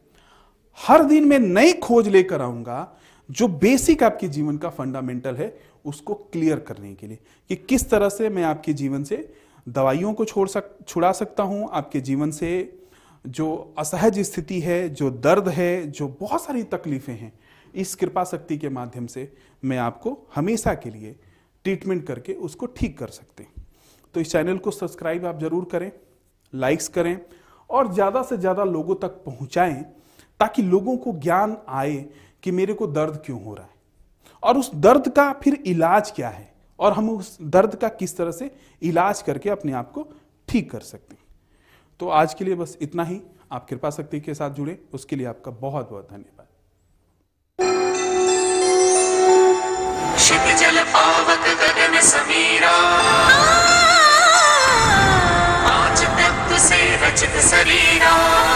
हर 0.78 1.04
दिन 1.04 1.24
मैं 1.24 1.38
नई 1.38 1.72
खोज 1.72 2.08
लेकर 2.08 2.42
आऊँगा 2.42 2.96
जो 3.30 3.48
बेसिक 3.48 4.02
आपके 4.02 4.28
जीवन 4.28 4.58
का 4.58 4.68
फंडामेंटल 4.68 5.34
है, 5.34 5.60
उसको 5.84 6.14
क्लियर 6.14 6.58
करने 6.58 6.94
के 6.94 7.06
लिए 7.06 7.18
कि 7.48 7.56
किस 7.56 7.90
तरह 7.90 8.08
से 8.08 8.28
मैं 8.28 8.42
आपके 8.42 8.72
जीवन 8.72 9.04
से 9.04 9.34
दवाइयों 9.68 10.14
को 10.14 10.24
छोड़ 10.24 10.48
सक, 10.48 10.86
छुड़ा 10.88 11.12
सकता 11.12 11.42
हूँ, 11.42 11.68
आपके 11.72 12.00
जीवन 12.00 12.30
से 12.30 12.82
जो 13.26 13.74
असहज 13.78 14.18
स्थिति 14.18 14.60
है, 14.60 14.88
जो 14.88 15.10
दर्द 15.10 15.48
है, 15.48 15.90
जो 15.90 16.08
बहुत 16.20 16.44
सारी 16.44 16.62
तकलीफें 16.62 17.14
हैं, 17.14 17.32
इस 17.74 17.94
कृपा 17.94 18.24
शक्ति 18.24 18.58
के 18.58 18.68
माध्यम 18.68 19.06
से 19.06 19.32
मैं 19.64 19.78
आपको 19.78 20.28
हमेशा 20.34 20.74
के 20.74 20.90
लिए 20.90 21.16
ट्रीटमेंट 21.64 22.06
करके 22.06 22.32
उसको 22.32 22.66
ठीक 22.66 22.98
कर 22.98 23.08
सकते 23.08 23.42
हैं। 23.42 23.53
तो 24.14 24.20
इस 24.20 24.32
चैनल 24.32 24.58
को 24.58 24.70
सब्सक्राइब 24.70 25.26
आप 25.26 25.38
ज़रूर 25.40 25.64
करें, 25.72 25.90
लाइक्स 26.52 26.88
करें 26.88 27.18
और 27.70 27.92
ज़्यादा 27.92 28.22
से 28.22 28.36
ज़्यादा 28.36 28.64
लोगों 28.64 28.94
तक 28.94 29.22
पहुंचाएँ 29.24 29.82
ताकि 30.40 30.62
लोगों 30.62 30.96
को 30.96 31.12
ज्ञान 31.20 31.56
आए 31.68 32.04
कि 32.42 32.50
मेरे 32.50 32.74
को 32.74 32.86
दर्द 32.88 33.22
क्यों 33.26 33.42
हो 33.44 33.54
रहा 33.54 33.64
है। 33.64 33.72
और 34.42 34.58
उस 34.58 34.70
दर्द 34.76 35.08
का 35.08 35.32
फिर 35.42 35.54
इलाज 35.66 36.10
क्या 36.10 36.28
है? 36.28 36.52
और 36.78 36.92
हम 36.92 37.10
उस 37.10 37.36
दर्द 37.42 37.74
का 37.74 37.88
किस 37.90 38.16
तरह 38.16 38.30
से 38.32 38.50
इलाज 38.82 39.22
करके 39.22 39.50
अपने 39.50 39.72
आप 39.72 39.90
को 39.92 40.06
ठीक 40.48 40.70
कर 40.70 40.80
सकते 40.82 41.14
हैं। 41.14 41.22
तो 42.00 42.08
आज 42.10 42.34
के 42.34 42.44
लिए 42.44 42.54
बस 42.54 42.76
इतना 42.82 43.04
ही। 43.04 43.20
आप 43.52 43.66
कृपा 43.68 43.90
शक्ति 43.90 44.20
के 44.20 44.34
साथ 44.34 44.50
जुड़े। 44.50 44.78
उसके 44.94 45.16
लिए 45.16 45.26
आपका 45.26 45.50
बहुत 45.52 45.90
बहुत 45.90 46.08
धन्यवाद 46.10 46.42
समीरा। 52.04 52.72
Chitta 57.16 57.38
Sarinam 57.38 58.53